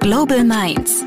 Global 0.00 0.44
Minds. 0.44 1.04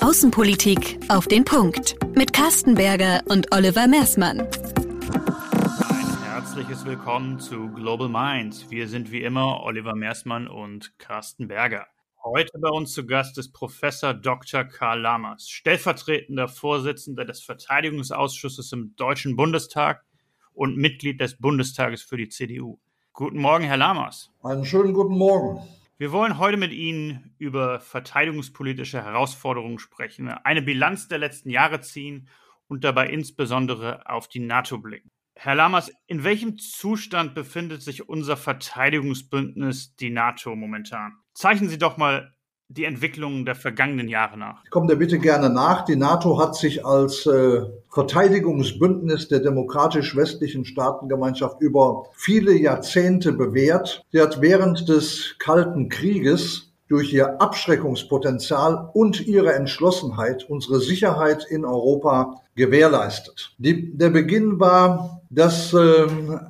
Außenpolitik 0.00 0.98
auf 1.10 1.28
den 1.28 1.44
Punkt. 1.44 1.96
Mit 2.16 2.32
Carsten 2.32 2.74
Berger 2.74 3.20
und 3.28 3.54
Oliver 3.54 3.86
Mersmann. 3.86 4.40
Ein 4.40 6.22
herzliches 6.24 6.86
Willkommen 6.86 7.38
zu 7.38 7.68
Global 7.68 8.08
Minds. 8.08 8.70
Wir 8.70 8.88
sind 8.88 9.12
wie 9.12 9.22
immer 9.22 9.62
Oliver 9.62 9.94
Mersmann 9.94 10.48
und 10.48 10.98
Carsten 10.98 11.46
Berger. 11.46 11.88
Heute 12.24 12.58
bei 12.58 12.70
uns 12.70 12.94
zu 12.94 13.04
Gast 13.04 13.36
ist 13.36 13.52
Professor 13.52 14.14
Dr. 14.14 14.64
Karl 14.64 15.02
Lammers, 15.02 15.50
stellvertretender 15.50 16.48
Vorsitzender 16.48 17.26
des 17.26 17.42
Verteidigungsausschusses 17.42 18.72
im 18.72 18.96
Deutschen 18.96 19.36
Bundestag 19.36 20.06
und 20.54 20.78
Mitglied 20.78 21.20
des 21.20 21.36
Bundestages 21.36 22.02
für 22.02 22.16
die 22.16 22.30
CDU. 22.30 22.78
Guten 23.12 23.40
Morgen, 23.40 23.64
Herr 23.64 23.76
Lammers. 23.76 24.30
Einen 24.42 24.64
schönen 24.64 24.94
guten 24.94 25.18
Morgen. 25.18 25.60
Wir 26.00 26.12
wollen 26.12 26.38
heute 26.38 26.56
mit 26.56 26.72
Ihnen 26.72 27.34
über 27.36 27.78
verteidigungspolitische 27.78 29.04
Herausforderungen 29.04 29.78
sprechen, 29.78 30.28
eine 30.28 30.62
Bilanz 30.62 31.08
der 31.08 31.18
letzten 31.18 31.50
Jahre 31.50 31.82
ziehen 31.82 32.26
und 32.68 32.84
dabei 32.84 33.10
insbesondere 33.10 34.08
auf 34.08 34.26
die 34.26 34.38
NATO 34.38 34.78
blicken. 34.78 35.10
Herr 35.34 35.56
Lammers, 35.56 35.92
in 36.06 36.24
welchem 36.24 36.56
Zustand 36.56 37.34
befindet 37.34 37.82
sich 37.82 38.08
unser 38.08 38.38
Verteidigungsbündnis, 38.38 39.94
die 39.96 40.08
NATO, 40.08 40.56
momentan? 40.56 41.18
Zeichnen 41.34 41.68
Sie 41.68 41.76
doch 41.76 41.98
mal 41.98 42.34
die 42.70 42.84
Entwicklungen 42.84 43.44
der 43.44 43.56
vergangenen 43.56 44.08
Jahre 44.08 44.38
nach? 44.38 44.62
Ich 44.64 44.70
komme 44.70 44.86
der 44.86 44.96
Bitte 44.96 45.18
gerne 45.18 45.50
nach. 45.50 45.84
Die 45.84 45.96
NATO 45.96 46.38
hat 46.38 46.54
sich 46.54 46.86
als 46.86 47.26
äh, 47.26 47.62
Verteidigungsbündnis 47.92 49.28
der 49.28 49.40
demokratisch-westlichen 49.40 50.64
Staatengemeinschaft 50.64 51.60
über 51.60 52.04
viele 52.14 52.54
Jahrzehnte 52.54 53.32
bewährt. 53.32 54.04
Sie 54.12 54.20
hat 54.20 54.40
während 54.40 54.88
des 54.88 55.34
Kalten 55.38 55.88
Krieges 55.88 56.72
durch 56.88 57.12
ihr 57.12 57.40
Abschreckungspotenzial 57.40 58.90
und 58.94 59.26
ihre 59.26 59.52
Entschlossenheit 59.54 60.48
unsere 60.48 60.80
Sicherheit 60.80 61.46
in 61.48 61.64
Europa 61.64 62.40
gewährleistet. 62.54 63.54
Die, 63.58 63.96
der 63.96 64.10
Beginn 64.10 64.58
war, 64.60 65.19
dass 65.30 65.72
äh, 65.72 66.06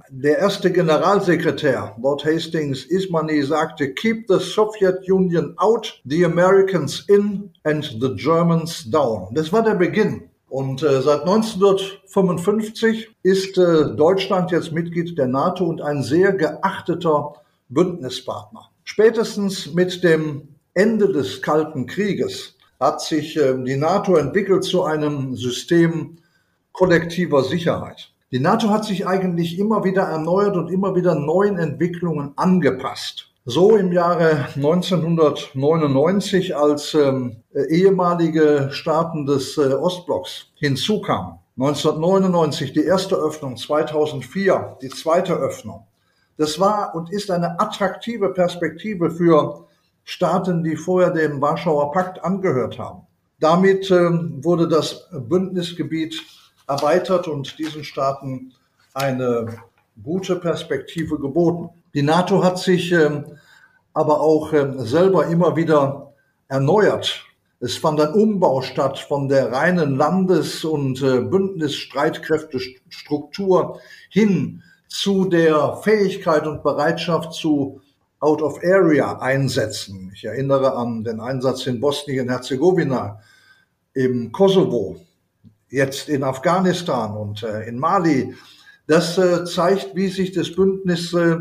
der 0.08 0.38
erste 0.38 0.72
Generalsekretär, 0.72 1.94
Lord 2.00 2.24
Hastings 2.24 2.84
Ismani, 2.86 3.42
sagte, 3.42 3.92
Keep 3.92 4.24
the 4.28 4.38
Soviet 4.38 5.08
Union 5.08 5.54
out, 5.58 6.00
the 6.04 6.24
Americans 6.24 7.04
in 7.08 7.50
and 7.64 7.84
the 8.00 8.14
Germans 8.16 8.90
down. 8.90 9.28
Das 9.34 9.52
war 9.52 9.62
der 9.62 9.74
Beginn. 9.74 10.30
Und 10.48 10.82
äh, 10.82 11.02
seit 11.02 11.20
1955 11.20 13.08
ist 13.22 13.58
äh, 13.58 13.94
Deutschland 13.94 14.50
jetzt 14.50 14.72
Mitglied 14.72 15.16
der 15.16 15.28
NATO 15.28 15.64
und 15.66 15.82
ein 15.82 16.02
sehr 16.02 16.32
geachteter 16.32 17.34
Bündnispartner. 17.68 18.70
Spätestens 18.82 19.72
mit 19.74 20.02
dem 20.02 20.48
Ende 20.74 21.12
des 21.12 21.42
Kalten 21.42 21.86
Krieges 21.86 22.56
hat 22.80 23.02
sich 23.02 23.36
ähm, 23.36 23.64
die 23.64 23.76
NATO 23.76 24.16
entwickelt 24.16 24.64
zu 24.64 24.82
einem 24.84 25.36
System 25.36 26.16
kollektiver 26.72 27.44
Sicherheit. 27.44 28.09
Die 28.32 28.38
NATO 28.38 28.70
hat 28.70 28.84
sich 28.84 29.08
eigentlich 29.08 29.58
immer 29.58 29.82
wieder 29.82 30.02
erneuert 30.02 30.56
und 30.56 30.70
immer 30.70 30.94
wieder 30.94 31.16
neuen 31.16 31.58
Entwicklungen 31.58 32.30
angepasst. 32.36 33.32
So 33.44 33.74
im 33.74 33.92
Jahre 33.92 34.46
1999, 34.54 36.54
als 36.54 36.94
ähm, 36.94 37.42
ehemalige 37.70 38.68
Staaten 38.70 39.26
des 39.26 39.58
äh, 39.58 39.72
Ostblocks 39.72 40.46
hinzukamen. 40.54 41.40
1999 41.58 42.72
die 42.72 42.84
erste 42.84 43.16
Öffnung, 43.16 43.56
2004 43.56 44.76
die 44.80 44.90
zweite 44.90 45.34
Öffnung. 45.34 45.88
Das 46.36 46.60
war 46.60 46.94
und 46.94 47.10
ist 47.10 47.32
eine 47.32 47.58
attraktive 47.58 48.32
Perspektive 48.32 49.10
für 49.10 49.66
Staaten, 50.04 50.62
die 50.62 50.76
vorher 50.76 51.10
dem 51.10 51.40
Warschauer 51.40 51.90
Pakt 51.90 52.22
angehört 52.22 52.78
haben. 52.78 53.00
Damit 53.40 53.90
äh, 53.90 54.08
wurde 54.44 54.68
das 54.68 55.08
Bündnisgebiet 55.10 56.22
erweitert 56.70 57.28
und 57.28 57.58
diesen 57.58 57.84
Staaten 57.84 58.54
eine 58.94 59.58
gute 60.02 60.36
Perspektive 60.36 61.18
geboten. 61.18 61.68
Die 61.94 62.02
NATO 62.02 62.42
hat 62.44 62.58
sich 62.58 62.92
äh, 62.92 63.22
aber 63.92 64.20
auch 64.20 64.52
äh, 64.52 64.72
selber 64.78 65.26
immer 65.26 65.56
wieder 65.56 66.12
erneuert. 66.48 67.24
Es 67.58 67.76
fand 67.76 68.00
ein 68.00 68.14
Umbau 68.14 68.62
statt 68.62 69.00
von 69.00 69.28
der 69.28 69.52
reinen 69.52 69.96
Landes- 69.96 70.64
und 70.64 71.02
äh, 71.02 71.20
Bündnisstreitkräftestruktur 71.20 73.80
hin 74.08 74.62
zu 74.88 75.26
der 75.26 75.76
Fähigkeit 75.82 76.46
und 76.46 76.62
Bereitschaft 76.62 77.34
zu 77.34 77.82
Out-of-Area-Einsätzen. 78.20 80.12
Ich 80.14 80.24
erinnere 80.24 80.74
an 80.76 81.04
den 81.04 81.20
Einsatz 81.20 81.66
in 81.66 81.80
Bosnien-Herzegowina, 81.80 83.20
im 83.94 84.30
Kosovo, 84.30 85.00
jetzt 85.70 86.08
in 86.08 86.22
Afghanistan 86.22 87.16
und 87.16 87.42
äh, 87.42 87.62
in 87.68 87.78
Mali. 87.78 88.34
Das 88.86 89.16
äh, 89.18 89.44
zeigt, 89.44 89.94
wie 89.94 90.08
sich 90.08 90.32
das 90.32 90.54
Bündnis 90.54 91.12
äh, 91.14 91.38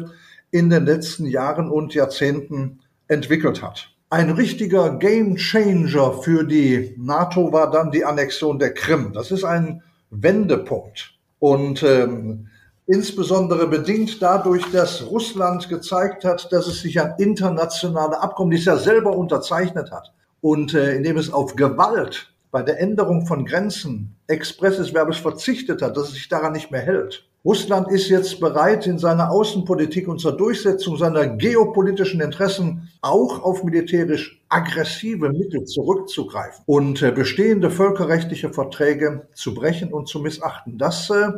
in 0.52 0.70
den 0.70 0.86
letzten 0.86 1.26
Jahren 1.26 1.70
und 1.70 1.94
Jahrzehnten 1.94 2.80
entwickelt 3.08 3.62
hat. 3.62 3.90
Ein 4.12 4.32
richtiger 4.32 4.98
Game 4.98 5.36
Changer 5.36 6.14
für 6.24 6.44
die 6.44 6.96
NATO 6.98 7.52
war 7.52 7.70
dann 7.70 7.92
die 7.92 8.06
Annexion 8.06 8.58
der 8.58 8.74
Krim. 8.74 9.14
Das 9.14 9.30
ist 9.32 9.44
ein 9.44 9.84
Wendepunkt. 10.10 11.14
Und 11.38 11.84
ähm, 11.84 12.48
insbesondere 12.88 13.68
bedingt 13.68 14.22
dadurch, 14.22 14.64
dass 14.72 15.06
Russland 15.06 15.70
gezeigt 15.70 16.26
hat, 16.26 16.52
dass 16.52 16.68
es 16.68 16.82
sich 16.82 17.00
an 17.00 17.14
internationale 17.20 18.20
Abkommen, 18.20 18.52
die 18.52 18.58
es 18.58 18.66
ja 18.66 18.78
selber 18.78 19.16
unterzeichnet 19.16 19.92
hat, 19.92 20.12
und 20.42 20.74
äh, 20.74 20.96
indem 20.96 21.18
es 21.18 21.32
auf 21.32 21.56
Gewalt 21.56 22.34
bei 22.52 22.64
der 22.64 22.80
Änderung 22.80 23.26
von 23.26 23.46
Grenzen 23.46 24.16
expresses 24.28 24.94
Verbes 24.94 25.18
verzichtet 25.18 25.82
hat, 25.82 25.98
dass 25.98 26.10
es 26.10 26.14
sich 26.14 26.30
daran 26.30 26.54
nicht 26.54 26.72
mehr 26.72 26.82
hält. 26.82 27.26
Russland 27.46 27.90
ist 27.90 28.10
jetzt 28.10 28.42
bereit, 28.42 28.86
in 28.86 29.00
seiner 29.00 29.32
Außenpolitik 29.32 30.10
und 30.10 30.20
zur 30.20 30.36
Durchsetzung 30.36 30.98
seiner 30.98 31.26
geopolitischen 31.26 32.20
Interessen 32.20 32.90
auch 33.02 33.44
auf 33.44 33.64
militärisch 33.64 34.42
aggressive 34.50 35.30
Mittel 35.30 35.64
zurückzugreifen 35.64 36.64
und 36.66 37.02
äh, 37.02 37.12
bestehende 37.12 37.72
völkerrechtliche 37.72 38.52
Verträge 38.52 39.28
zu 39.34 39.54
brechen 39.54 39.94
und 39.94 40.10
zu 40.10 40.20
missachten. 40.20 40.78
Das 40.78 41.10
äh, 41.10 41.32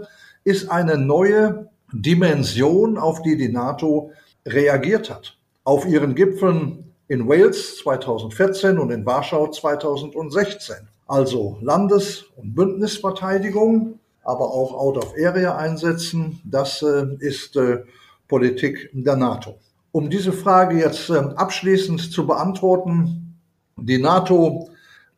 ist 0.44 0.72
eine 0.72 0.98
neue 0.98 1.70
Dimension, 1.92 2.98
auf 2.98 3.22
die 3.22 3.38
die 3.38 3.50
NATO 3.50 4.12
reagiert 4.48 5.12
hat. 5.12 5.38
Auf 5.64 5.86
ihren 5.86 6.16
Gipfeln 6.16 6.92
in 7.10 7.28
Wales 7.28 7.78
2014 7.78 8.80
und 8.80 8.90
in 8.90 9.06
Warschau 9.06 9.52
2016. 9.52 10.78
Also 11.12 11.58
Landes- 11.62 12.24
und 12.38 12.56
Bündnisverteidigung, 12.56 14.00
aber 14.24 14.46
auch 14.46 14.74
Out-of-Area-Einsätzen, 14.74 16.40
das 16.46 16.82
äh, 16.84 17.06
ist 17.20 17.58
äh, 17.58 17.84
Politik 18.30 18.90
der 18.94 19.18
NATO. 19.18 19.60
Um 19.92 20.10
diese 20.10 20.32
Frage 20.32 20.78
jetzt 20.78 21.10
äh, 21.10 21.18
abschließend 21.18 22.14
zu 22.14 22.26
beantworten, 22.26 23.38
die 23.76 23.98
NATO 23.98 24.70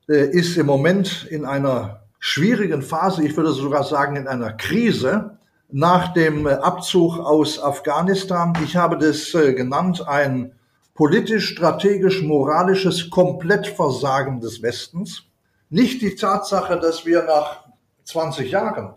ist 0.07 0.57
im 0.57 0.65
Moment 0.65 1.27
in 1.29 1.45
einer 1.45 2.01
schwierigen 2.17 2.81
Phase, 2.81 3.23
ich 3.23 3.37
würde 3.37 3.51
sogar 3.51 3.83
sagen 3.83 4.15
in 4.15 4.27
einer 4.27 4.53
Krise 4.53 5.37
nach 5.71 6.11
dem 6.13 6.47
Abzug 6.47 7.19
aus 7.19 7.61
Afghanistan. 7.61 8.53
Ich 8.63 8.75
habe 8.75 8.97
das 8.97 9.31
genannt, 9.31 10.07
ein 10.07 10.53
politisch, 10.95 11.49
strategisch, 11.49 12.23
moralisches 12.23 13.11
Komplettversagen 13.11 14.41
des 14.41 14.61
Westens. 14.61 15.25
Nicht 15.69 16.01
die 16.01 16.15
Tatsache, 16.15 16.79
dass 16.79 17.05
wir 17.05 17.23
nach 17.23 17.65
20 18.05 18.51
Jahren 18.51 18.93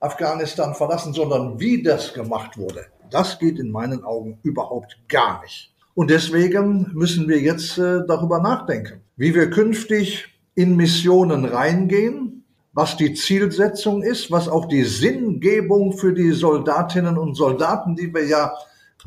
Afghanistan 0.00 0.74
verlassen, 0.74 1.12
sondern 1.12 1.58
wie 1.58 1.82
das 1.82 2.12
gemacht 2.12 2.58
wurde. 2.58 2.86
Das 3.10 3.38
geht 3.38 3.58
in 3.58 3.70
meinen 3.70 4.04
Augen 4.04 4.38
überhaupt 4.42 4.98
gar 5.08 5.40
nicht. 5.42 5.72
Und 5.94 6.10
deswegen 6.10 6.90
müssen 6.94 7.28
wir 7.28 7.40
jetzt 7.40 7.78
äh, 7.78 8.00
darüber 8.06 8.40
nachdenken, 8.40 9.00
wie 9.16 9.34
wir 9.34 9.50
künftig 9.50 10.26
in 10.54 10.76
Missionen 10.76 11.44
reingehen, 11.44 12.44
was 12.72 12.96
die 12.96 13.14
Zielsetzung 13.14 14.02
ist, 14.02 14.30
was 14.30 14.48
auch 14.48 14.66
die 14.66 14.82
Sinngebung 14.82 15.96
für 15.96 16.12
die 16.12 16.32
Soldatinnen 16.32 17.16
und 17.16 17.36
Soldaten, 17.36 17.94
die 17.94 18.12
wir 18.12 18.26
ja 18.26 18.52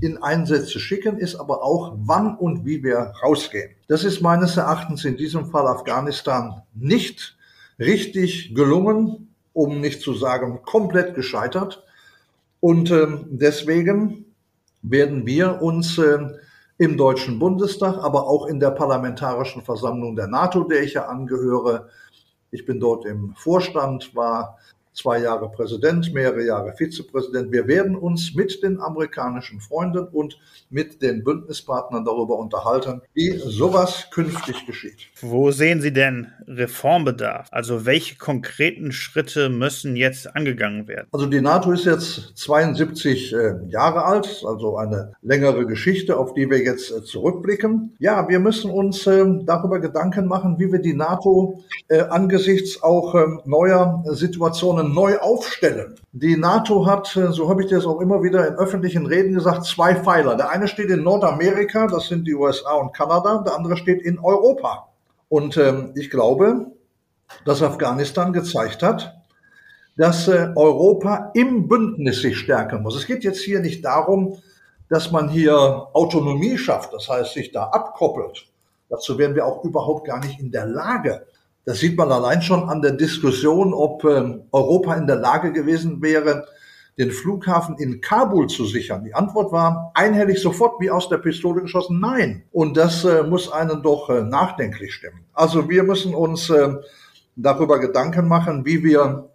in 0.01 0.21
Einsätze 0.21 0.79
schicken, 0.79 1.17
ist 1.17 1.35
aber 1.35 1.63
auch, 1.63 1.93
wann 1.97 2.37
und 2.37 2.65
wie 2.65 2.83
wir 2.83 3.13
rausgehen. 3.23 3.71
Das 3.87 4.03
ist 4.03 4.21
meines 4.21 4.57
Erachtens 4.57 5.05
in 5.05 5.17
diesem 5.17 5.47
Fall 5.47 5.67
Afghanistan 5.67 6.61
nicht 6.73 7.37
richtig 7.79 8.53
gelungen, 8.53 9.33
um 9.53 9.81
nicht 9.81 10.01
zu 10.01 10.13
sagen 10.13 10.61
komplett 10.63 11.15
gescheitert. 11.15 11.83
Und 12.59 12.91
äh, 12.91 13.07
deswegen 13.25 14.25
werden 14.81 15.25
wir 15.25 15.61
uns 15.61 15.97
äh, 15.97 16.17
im 16.77 16.97
Deutschen 16.97 17.39
Bundestag, 17.39 17.97
aber 17.97 18.27
auch 18.27 18.45
in 18.47 18.59
der 18.59 18.71
Parlamentarischen 18.71 19.63
Versammlung 19.63 20.15
der 20.15 20.27
NATO, 20.27 20.63
der 20.63 20.83
ich 20.83 20.93
ja 20.93 21.05
angehöre, 21.07 21.89
ich 22.51 22.65
bin 22.65 22.79
dort 22.79 23.05
im 23.05 23.33
Vorstand, 23.35 24.15
war 24.15 24.57
zwei 24.97 25.19
Jahre 25.19 25.49
Präsident, 25.51 26.13
mehrere 26.13 26.43
Jahre 26.43 26.73
Vizepräsident. 26.73 27.51
Wir 27.51 27.67
werden 27.67 27.95
uns 27.95 28.33
mit 28.33 28.63
den 28.63 28.79
amerikanischen 28.79 29.61
Freunden 29.61 30.07
und 30.07 30.39
mit 30.69 31.01
den 31.01 31.23
Bündnispartnern 31.23 32.03
darüber 32.03 32.37
unterhalten, 32.37 33.01
wie 33.13 33.37
sowas 33.37 34.07
künftig 34.11 34.65
geschieht. 34.65 35.07
Wo 35.21 35.51
sehen 35.51 35.81
Sie 35.81 35.93
denn 35.93 36.27
Reformbedarf? 36.47 37.47
Also 37.51 37.85
welche 37.85 38.17
konkreten 38.17 38.91
Schritte 38.91 39.49
müssen 39.49 39.95
jetzt 39.95 40.35
angegangen 40.35 40.87
werden? 40.87 41.07
Also 41.11 41.27
die 41.27 41.41
NATO 41.41 41.71
ist 41.71 41.85
jetzt 41.85 42.37
72 42.37 43.33
äh, 43.33 43.53
Jahre 43.69 44.03
alt, 44.03 44.43
also 44.45 44.77
eine 44.77 45.13
längere 45.21 45.65
Geschichte, 45.65 46.17
auf 46.17 46.33
die 46.33 46.49
wir 46.49 46.63
jetzt 46.63 46.91
äh, 46.91 47.03
zurückblicken. 47.03 47.95
Ja, 47.99 48.27
wir 48.27 48.39
müssen 48.39 48.71
uns 48.71 49.05
äh, 49.05 49.23
darüber 49.43 49.79
Gedanken 49.79 50.27
machen, 50.27 50.57
wie 50.57 50.71
wir 50.71 50.79
die 50.79 50.95
NATO 50.95 51.63
äh, 51.87 52.01
angesichts 52.01 52.81
auch 52.81 53.13
ähm, 53.15 53.41
neuer 53.45 54.03
Situationen 54.11 54.86
neu 54.93 55.17
aufstellen. 55.19 55.95
Die 56.11 56.37
NATO 56.37 56.85
hat, 56.85 57.15
äh, 57.15 57.31
so 57.31 57.49
habe 57.49 57.63
ich 57.63 57.69
das 57.69 57.85
auch 57.85 58.01
immer 58.01 58.23
wieder 58.23 58.47
in 58.47 58.55
öffentlichen 58.55 59.05
Reden 59.05 59.33
gesagt, 59.33 59.65
zwei 59.65 59.95
Pfeiler. 59.95 60.35
Der 60.35 60.49
eine 60.49 60.67
steht 60.67 60.89
in 60.89 61.03
Nordamerika, 61.03 61.87
das 61.87 62.07
sind 62.07 62.25
die 62.25 62.35
USA 62.35 62.73
und 62.73 62.93
Kanada, 62.93 63.43
der 63.45 63.55
andere 63.55 63.77
steht 63.77 64.01
in 64.01 64.19
Europa. 64.19 64.89
Und 65.29 65.57
ähm, 65.57 65.93
ich 65.95 66.09
glaube, 66.09 66.67
dass 67.45 67.61
Afghanistan 67.61 68.33
gezeigt 68.33 68.83
hat, 68.83 69.15
dass 69.97 70.27
äh, 70.27 70.49
Europa 70.55 71.31
im 71.33 71.67
Bündnis 71.67 72.21
sich 72.21 72.37
stärken 72.37 72.83
muss. 72.83 72.95
Es 72.95 73.07
geht 73.07 73.23
jetzt 73.23 73.41
hier 73.41 73.59
nicht 73.59 73.83
darum, 73.83 74.37
dass 74.89 75.11
man 75.11 75.27
hier 75.27 75.87
Autonomie 75.93 76.57
schafft, 76.57 76.93
das 76.93 77.09
heißt 77.09 77.33
sich 77.33 77.51
da 77.51 77.65
abkoppelt. 77.65 78.45
Dazu 78.89 79.17
wären 79.17 79.35
wir 79.35 79.45
auch 79.45 79.63
überhaupt 79.63 80.05
gar 80.05 80.23
nicht 80.23 80.39
in 80.39 80.51
der 80.51 80.65
Lage. 80.65 81.25
Das 81.67 81.79
sieht 81.79 81.97
man 81.97 82.09
allein 82.13 82.41
schon 82.41 82.69
an 82.69 82.81
der 82.81 82.93
Diskussion, 82.93 83.73
ob 83.73 84.05
äh, 84.05 84.39
Europa 84.53 84.93
in 84.93 85.05
der 85.05 85.17
Lage 85.17 85.51
gewesen 85.51 86.01
wäre, 86.01 86.45
den 86.97 87.11
Flughafen 87.11 87.75
in 87.75 87.99
Kabul 87.99 88.47
zu 88.47 88.65
sichern? 88.65 89.03
Die 89.03 89.13
Antwort 89.13 89.51
war 89.51 89.91
einhellig 89.93 90.39
sofort 90.39 90.79
wie 90.79 90.89
aus 90.89 91.09
der 91.09 91.17
Pistole 91.17 91.61
geschossen, 91.61 91.99
nein. 91.99 92.43
Und 92.53 92.77
das 92.77 93.03
äh, 93.03 93.21
muss 93.23 93.51
einen 93.51 93.83
doch 93.83 94.09
äh, 94.09 94.21
nachdenklich 94.21 94.93
stimmen. 94.93 95.25
Also 95.33 95.67
wir 95.67 95.83
müssen 95.83 96.15
uns 96.15 96.49
äh, 96.49 96.73
darüber 97.35 97.79
Gedanken 97.81 98.29
machen, 98.29 98.63
wie 98.63 98.81
wir 98.85 99.27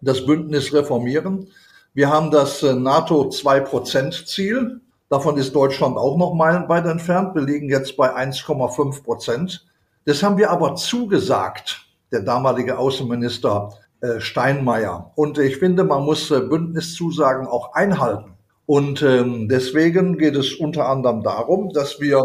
das 0.00 0.24
Bündnis 0.24 0.72
reformieren. 0.72 1.48
Wir 1.94 2.10
haben 2.10 2.30
das 2.30 2.62
äh, 2.62 2.74
NATO 2.74 3.22
2% 3.28 4.24
Ziel. 4.24 4.80
Davon 5.08 5.36
ist 5.36 5.52
Deutschland 5.52 5.96
auch 5.96 6.16
noch 6.16 6.32
meilenweit 6.32 6.86
entfernt. 6.86 7.34
Wir 7.34 7.42
liegen 7.42 7.68
jetzt 7.68 7.96
bei 7.96 8.14
1,5 8.14 9.02
Prozent. 9.02 9.66
Das 10.04 10.22
haben 10.22 10.38
wir 10.38 10.50
aber 10.50 10.76
zugesagt, 10.76 11.86
der 12.10 12.22
damalige 12.22 12.78
Außenminister 12.78 13.70
äh, 14.00 14.20
Steinmeier. 14.20 15.12
Und 15.14 15.38
ich 15.38 15.58
finde, 15.58 15.84
man 15.84 16.04
muss 16.04 16.30
äh, 16.30 16.40
Bündniszusagen 16.40 17.46
auch 17.46 17.74
einhalten. 17.74 18.34
Und 18.66 19.02
ähm, 19.02 19.48
deswegen 19.48 20.16
geht 20.16 20.36
es 20.36 20.54
unter 20.54 20.88
anderem 20.88 21.22
darum, 21.22 21.70
dass 21.70 22.00
wir 22.00 22.22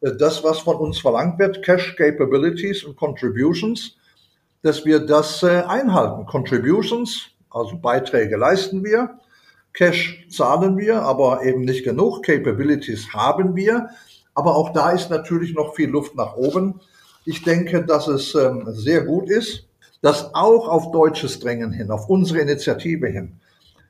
äh, 0.00 0.12
das, 0.18 0.42
was 0.42 0.58
von 0.58 0.76
uns 0.76 0.98
verlangt 0.98 1.38
wird, 1.38 1.62
Cash 1.62 1.94
Capabilities 1.96 2.82
und 2.84 2.96
Contributions, 2.96 3.96
dass 4.62 4.84
wir 4.84 5.06
das 5.06 5.44
einhalten. 5.44 6.24
Contributions, 6.24 7.28
also 7.50 7.76
Beiträge 7.76 8.36
leisten 8.36 8.82
wir, 8.82 9.20
Cash 9.74 10.26
zahlen 10.30 10.78
wir, 10.78 11.02
aber 11.02 11.42
eben 11.44 11.62
nicht 11.62 11.84
genug. 11.84 12.24
Capabilities 12.24 13.12
haben 13.12 13.54
wir. 13.56 13.90
Aber 14.34 14.56
auch 14.56 14.72
da 14.72 14.90
ist 14.90 15.10
natürlich 15.10 15.52
noch 15.52 15.74
viel 15.74 15.90
Luft 15.90 16.14
nach 16.14 16.34
oben. 16.34 16.80
Ich 17.24 17.42
denke, 17.42 17.84
dass 17.84 18.06
es 18.08 18.34
ähm, 18.34 18.64
sehr 18.68 19.04
gut 19.04 19.30
ist, 19.30 19.66
dass 20.02 20.34
auch 20.34 20.68
auf 20.68 20.90
deutsches 20.92 21.40
Drängen 21.40 21.72
hin, 21.72 21.90
auf 21.90 22.08
unsere 22.08 22.40
Initiative 22.40 23.06
hin, 23.06 23.32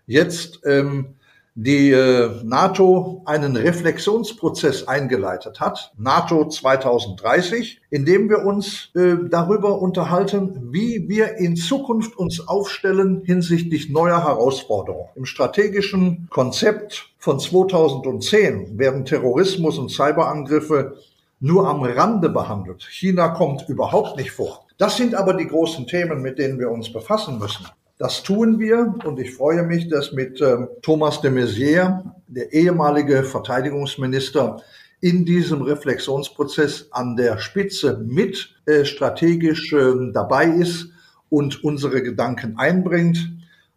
jetzt 0.07 0.61
ähm, 0.65 1.15
die 1.57 1.93
äh, 1.93 2.31
NATO 2.43 3.23
einen 3.27 3.57
Reflexionsprozess 3.57 4.89
eingeleitet 4.89 5.61
hat, 5.61 5.93
NATO 5.97 6.49
2030, 6.49 7.81
in 7.91 8.05
dem 8.05 8.29
wir 8.29 8.45
uns 8.45 8.91
äh, 8.95 9.15
darüber 9.31 9.81
unterhalten, 9.81 10.73
wie 10.73 11.09
wir 11.09 11.37
in 11.37 11.55
Zukunft 11.55 12.17
uns 12.17 12.47
aufstellen 12.49 13.23
hinsichtlich 13.25 13.89
neuer 13.89 14.25
Herausforderungen. 14.25 15.11
Im 15.15 15.27
strategischen 15.27 16.27
Konzept 16.29 17.11
von 17.19 17.39
2010 17.39 18.77
werden 18.77 19.05
Terrorismus 19.05 19.79
und 19.79 19.91
Cyberangriffe 19.91 20.97
nur 21.41 21.69
am 21.69 21.83
Rande 21.83 22.29
behandelt. 22.29 22.83
China 22.85 23.29
kommt 23.29 23.69
überhaupt 23.69 24.17
nicht 24.17 24.31
vor. 24.31 24.67
Das 24.79 24.97
sind 24.97 25.15
aber 25.15 25.35
die 25.35 25.47
großen 25.47 25.87
Themen, 25.87 26.23
mit 26.23 26.39
denen 26.39 26.59
wir 26.59 26.71
uns 26.71 26.93
befassen 26.93 27.39
müssen. 27.39 27.67
Das 27.99 28.23
tun 28.23 28.59
wir 28.59 28.95
und 29.05 29.21
ich 29.21 29.35
freue 29.35 29.63
mich, 29.63 29.89
dass 29.89 30.13
mit 30.13 30.41
ähm, 30.41 30.69
Thomas 30.83 31.21
de 31.21 31.31
Maizière, 31.31 32.03
der 32.27 32.53
ehemalige 32.53 33.23
Verteidigungsminister, 33.23 34.61
in 35.01 35.25
diesem 35.25 35.63
Reflexionsprozess 35.63 36.89
an 36.91 37.15
der 37.15 37.39
Spitze 37.39 38.03
mit 38.05 38.55
äh, 38.67 38.85
strategisch 38.85 39.73
äh, 39.73 39.93
dabei 40.13 40.47
ist 40.47 40.89
und 41.29 41.63
unsere 41.63 42.03
Gedanken 42.03 42.59
einbringt. 42.59 43.19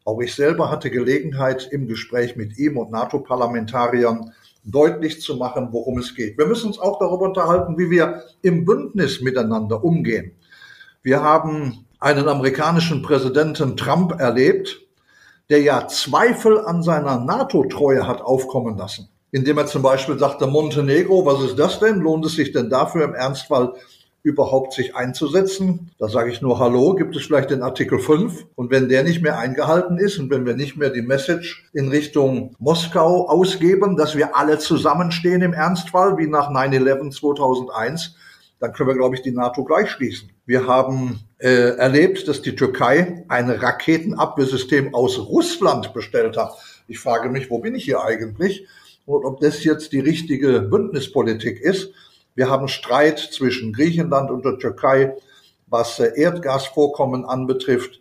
Auch 0.04 0.21
ich 0.21 0.33
selber 0.33 0.71
hatte 0.71 0.89
Gelegenheit 0.89 1.68
im 1.71 1.88
Gespräch 1.88 2.38
mit 2.38 2.57
ihm 2.57 2.77
und 2.77 2.92
NATO-Parlamentariern 2.92 4.31
deutlich 4.68 5.22
zu 5.22 5.36
machen, 5.36 5.69
worum 5.72 5.98
es 6.00 6.14
geht. 6.16 6.38
Wir 6.38 6.46
müssen 6.46 6.68
uns 6.68 6.80
auch 6.80 7.00
darüber 7.00 7.25
unterhalten, 7.25 7.78
wie 7.78 7.90
wir 7.90 8.24
im 8.42 8.66
Bündnis 8.66 9.22
miteinander 9.22 9.84
umgehen. 9.84 10.34
Wir 11.02 11.24
haben 11.24 11.86
einen 12.00 12.28
amerikanischen 12.28 13.02
Präsidenten 13.02 13.78
Trump 13.78 14.19
erlebt, 14.19 14.81
der 15.50 15.62
ja 15.62 15.88
Zweifel 15.88 16.60
an 16.60 16.84
seiner 16.84 17.19
NATO-Treue 17.19 18.06
hat 18.08 18.22
aufkommen 18.22 18.78
lassen. 18.78 19.10
Indem 19.31 19.58
er 19.58 19.68
zum 19.68 19.81
Beispiel 19.81 20.19
sagte, 20.19 20.48
Montenegro, 20.48 21.25
was 21.25 21.42
ist 21.44 21.58
das 21.58 21.80
denn? 21.80 22.00
Lohnt 22.00 22.25
es 22.25 22.34
sich 22.34 22.52
denn 22.52 22.69
dafür 22.69 23.06
im 23.06 23.14
Ernstfall 23.14 23.74
überhaupt 24.27 24.74
sich 24.74 24.95
einzusetzen? 24.95 25.91
Da 25.97 26.09
sage 26.09 26.31
ich 26.31 26.41
nur, 26.41 26.59
hallo, 26.59 26.95
gibt 26.95 27.15
es 27.15 27.25
vielleicht 27.25 27.50
den 27.50 27.63
Artikel 27.63 28.00
5? 28.00 28.45
Und 28.56 28.71
wenn 28.71 28.89
der 28.89 29.03
nicht 29.03 29.21
mehr 29.21 29.39
eingehalten 29.39 29.97
ist 29.97 30.19
und 30.19 30.29
wenn 30.29 30.45
wir 30.45 30.56
nicht 30.56 30.75
mehr 30.75 30.89
die 30.89 31.01
Message 31.01 31.69
in 31.74 31.88
Richtung 31.88 32.56
Moskau 32.59 33.29
ausgeben, 33.29 33.95
dass 33.95 34.18
wir 34.18 34.35
alle 34.35 34.59
zusammenstehen 34.59 35.41
im 35.41 35.53
Ernstfall, 35.53 36.18
wie 36.18 36.27
nach 36.27 36.51
9-11 36.51 37.12
2001, 37.12 38.15
dann 38.59 38.74
können 38.74 38.89
wir, 38.89 38.95
glaube 38.95 39.15
ich, 39.15 39.21
die 39.21 39.31
NATO 39.31 39.63
gleich 39.63 39.89
schließen. 39.89 40.31
Wir 40.45 40.68
haben 40.68 41.19
äh, 41.38 41.77
erlebt, 41.77 42.27
dass 42.27 42.41
die 42.41 42.56
Türkei 42.56 43.23
ein 43.30 43.50
Raketenabwehrsystem 43.50 44.94
aus 44.94 45.19
Russland 45.19 45.94
bestellt 45.94 46.35
hat. 46.35 46.53
Ich 46.88 47.00
frage 47.00 47.30
mich, 47.30 47.50
wo 47.50 47.59
bin 47.59 47.75
ich 47.75 47.85
hier 47.85 48.03
eigentlich? 48.03 48.68
Und 49.06 49.23
ob 49.23 49.39
das 49.39 49.63
jetzt 49.63 49.94
die 49.94 50.00
richtige 50.00 50.62
Bündnispolitik 50.62 51.62
ist. 51.62 51.94
Wir 52.38 52.51
haben 52.51 52.68
Streit 52.68 53.18
zwischen 53.18 53.73
Griechenland 53.73 54.30
und 54.30 54.45
der 54.45 54.59
Türkei, 54.59 55.16
was 55.66 56.00
äh, 56.00 56.11
Erdgasvorkommen 56.16 57.26
anbetrifft, 57.26 58.00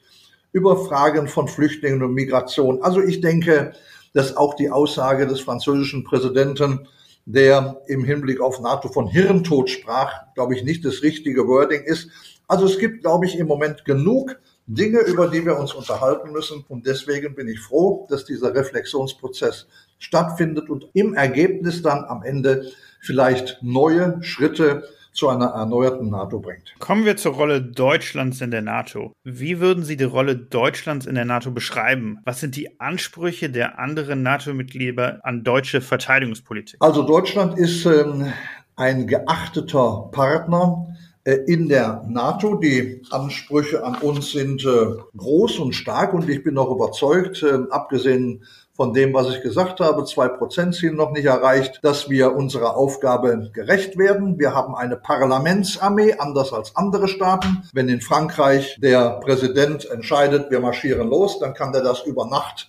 über 0.52 0.76
Fragen 0.76 1.26
von 1.26 1.48
Flüchtlingen 1.48 2.02
und 2.02 2.12
Migration. 2.12 2.82
Also 2.82 3.00
ich 3.00 3.22
denke, 3.22 3.72
dass 4.12 4.36
auch 4.36 4.52
die 4.54 4.70
Aussage 4.70 5.26
des 5.26 5.40
französischen 5.40 6.04
Präsidenten 6.04 6.86
der 7.24 7.80
im 7.86 8.04
Hinblick 8.04 8.40
auf 8.40 8.60
NATO 8.60 8.88
von 8.88 9.08
Hirntod 9.08 9.70
sprach, 9.70 10.12
glaube 10.34 10.54
ich, 10.54 10.62
nicht 10.62 10.84
das 10.84 11.02
richtige 11.02 11.48
Wording 11.48 11.82
ist. 11.82 12.10
Also 12.46 12.66
es 12.66 12.78
gibt, 12.78 13.00
glaube 13.00 13.24
ich, 13.24 13.38
im 13.38 13.46
Moment 13.46 13.86
genug 13.86 14.38
Dinge, 14.66 15.00
über 15.00 15.28
die 15.28 15.44
wir 15.46 15.58
uns 15.58 15.72
unterhalten 15.72 16.30
müssen. 16.30 16.64
Und 16.68 16.86
deswegen 16.86 17.34
bin 17.34 17.48
ich 17.48 17.58
froh, 17.58 18.06
dass 18.10 18.26
dieser 18.26 18.54
Reflexionsprozess 18.54 19.66
stattfindet 19.98 20.68
und 20.68 20.88
im 20.92 21.14
Ergebnis 21.14 21.82
dann 21.82 22.04
am 22.04 22.22
Ende 22.22 22.70
vielleicht 23.06 23.62
neue 23.62 24.18
Schritte 24.22 24.84
zu 25.16 25.28
einer 25.28 25.46
erneuerten 25.46 26.10
NATO 26.10 26.40
bringt. 26.40 26.74
Kommen 26.78 27.06
wir 27.06 27.16
zur 27.16 27.32
Rolle 27.32 27.62
Deutschlands 27.62 28.40
in 28.42 28.50
der 28.50 28.60
NATO. 28.60 29.12
Wie 29.24 29.60
würden 29.60 29.82
Sie 29.82 29.96
die 29.96 30.04
Rolle 30.04 30.36
Deutschlands 30.36 31.06
in 31.06 31.14
der 31.14 31.24
NATO 31.24 31.50
beschreiben? 31.50 32.18
Was 32.24 32.40
sind 32.40 32.54
die 32.54 32.78
Ansprüche 32.80 33.48
der 33.48 33.78
anderen 33.78 34.22
NATO-Mitglieder 34.22 35.20
an 35.22 35.42
deutsche 35.42 35.80
Verteidigungspolitik? 35.80 36.76
Also 36.80 37.02
Deutschland 37.02 37.58
ist 37.58 37.86
ähm, 37.86 38.30
ein 38.76 39.06
geachteter 39.06 40.10
Partner 40.12 40.86
äh, 41.24 41.38
in 41.46 41.68
der 41.68 42.04
NATO. 42.06 42.56
Die 42.56 43.02
Ansprüche 43.10 43.84
an 43.84 43.96
uns 43.96 44.32
sind 44.32 44.64
äh, 44.64 45.02
groß 45.16 45.58
und 45.60 45.72
stark 45.72 46.12
und 46.12 46.28
ich 46.28 46.44
bin 46.44 46.58
auch 46.58 46.70
überzeugt, 46.70 47.42
äh, 47.42 47.58
abgesehen 47.70 48.44
von 48.76 48.92
dem, 48.92 49.14
was 49.14 49.30
ich 49.30 49.40
gesagt 49.40 49.80
habe, 49.80 50.04
zwei 50.04 50.28
Prozent 50.28 50.74
Ziel 50.74 50.92
noch 50.92 51.10
nicht 51.10 51.24
erreicht, 51.24 51.80
dass 51.82 52.10
wir 52.10 52.36
unserer 52.36 52.76
Aufgabe 52.76 53.50
gerecht 53.54 53.96
werden. 53.96 54.38
Wir 54.38 54.54
haben 54.54 54.74
eine 54.74 54.96
Parlamentsarmee, 54.96 56.16
anders 56.18 56.52
als 56.52 56.76
andere 56.76 57.08
Staaten. 57.08 57.62
Wenn 57.72 57.88
in 57.88 58.02
Frankreich 58.02 58.78
der 58.78 59.18
Präsident 59.20 59.90
entscheidet, 59.90 60.50
wir 60.50 60.60
marschieren 60.60 61.08
los, 61.08 61.38
dann 61.38 61.54
kann 61.54 61.72
der 61.72 61.82
das 61.82 62.02
über 62.02 62.26
Nacht 62.26 62.68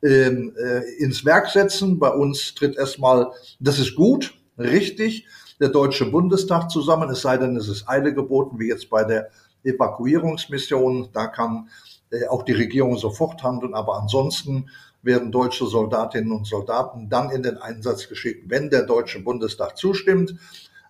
ähm, 0.00 0.54
äh, 0.56 1.02
ins 1.02 1.24
Werk 1.24 1.48
setzen. 1.48 1.98
Bei 1.98 2.10
uns 2.10 2.54
tritt 2.54 2.76
erstmal, 2.76 3.32
das 3.58 3.80
ist 3.80 3.96
gut, 3.96 4.34
richtig, 4.58 5.26
der 5.60 5.70
Deutsche 5.70 6.06
Bundestag 6.06 6.70
zusammen, 6.70 7.10
es 7.10 7.22
sei 7.22 7.36
denn, 7.36 7.56
es 7.56 7.66
ist 7.66 7.88
Eile 7.88 8.14
geboten, 8.14 8.60
wie 8.60 8.68
jetzt 8.68 8.88
bei 8.90 9.02
der 9.02 9.30
Evakuierungsmission. 9.64 11.08
Da 11.12 11.26
kann 11.26 11.68
äh, 12.10 12.28
auch 12.28 12.44
die 12.44 12.52
Regierung 12.52 12.96
sofort 12.96 13.42
handeln. 13.42 13.74
Aber 13.74 14.00
ansonsten 14.00 14.70
werden 15.02 15.32
deutsche 15.32 15.66
Soldatinnen 15.66 16.32
und 16.32 16.46
Soldaten 16.46 17.08
dann 17.08 17.30
in 17.30 17.42
den 17.42 17.58
Einsatz 17.58 18.08
geschickt, 18.08 18.44
wenn 18.48 18.70
der 18.70 18.82
Deutsche 18.82 19.20
Bundestag 19.20 19.76
zustimmt. 19.76 20.34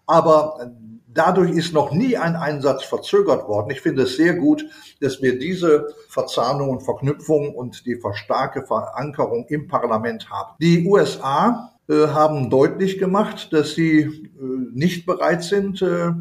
Aber 0.06 0.58
äh, 0.60 0.66
dadurch 1.08 1.50
ist 1.50 1.72
noch 1.72 1.92
nie 1.92 2.16
ein 2.16 2.36
Einsatz 2.36 2.84
verzögert 2.84 3.48
worden. 3.48 3.70
Ich 3.70 3.80
finde 3.80 4.02
es 4.02 4.16
sehr 4.16 4.34
gut, 4.34 4.64
dass 5.00 5.20
wir 5.20 5.38
diese 5.38 5.88
Verzahnung 6.08 6.70
und 6.70 6.82
Verknüpfung 6.82 7.54
und 7.54 7.84
die 7.86 8.00
starke 8.14 8.64
Verankerung 8.64 9.46
im 9.48 9.68
Parlament 9.68 10.30
haben. 10.30 10.54
Die 10.60 10.86
USA 10.86 11.72
äh, 11.88 12.08
haben 12.08 12.50
deutlich 12.50 12.98
gemacht, 12.98 13.52
dass 13.52 13.74
sie 13.74 14.00
äh, 14.00 14.30
nicht 14.72 15.06
bereit 15.06 15.42
sind, 15.42 15.82
äh, 15.82 16.12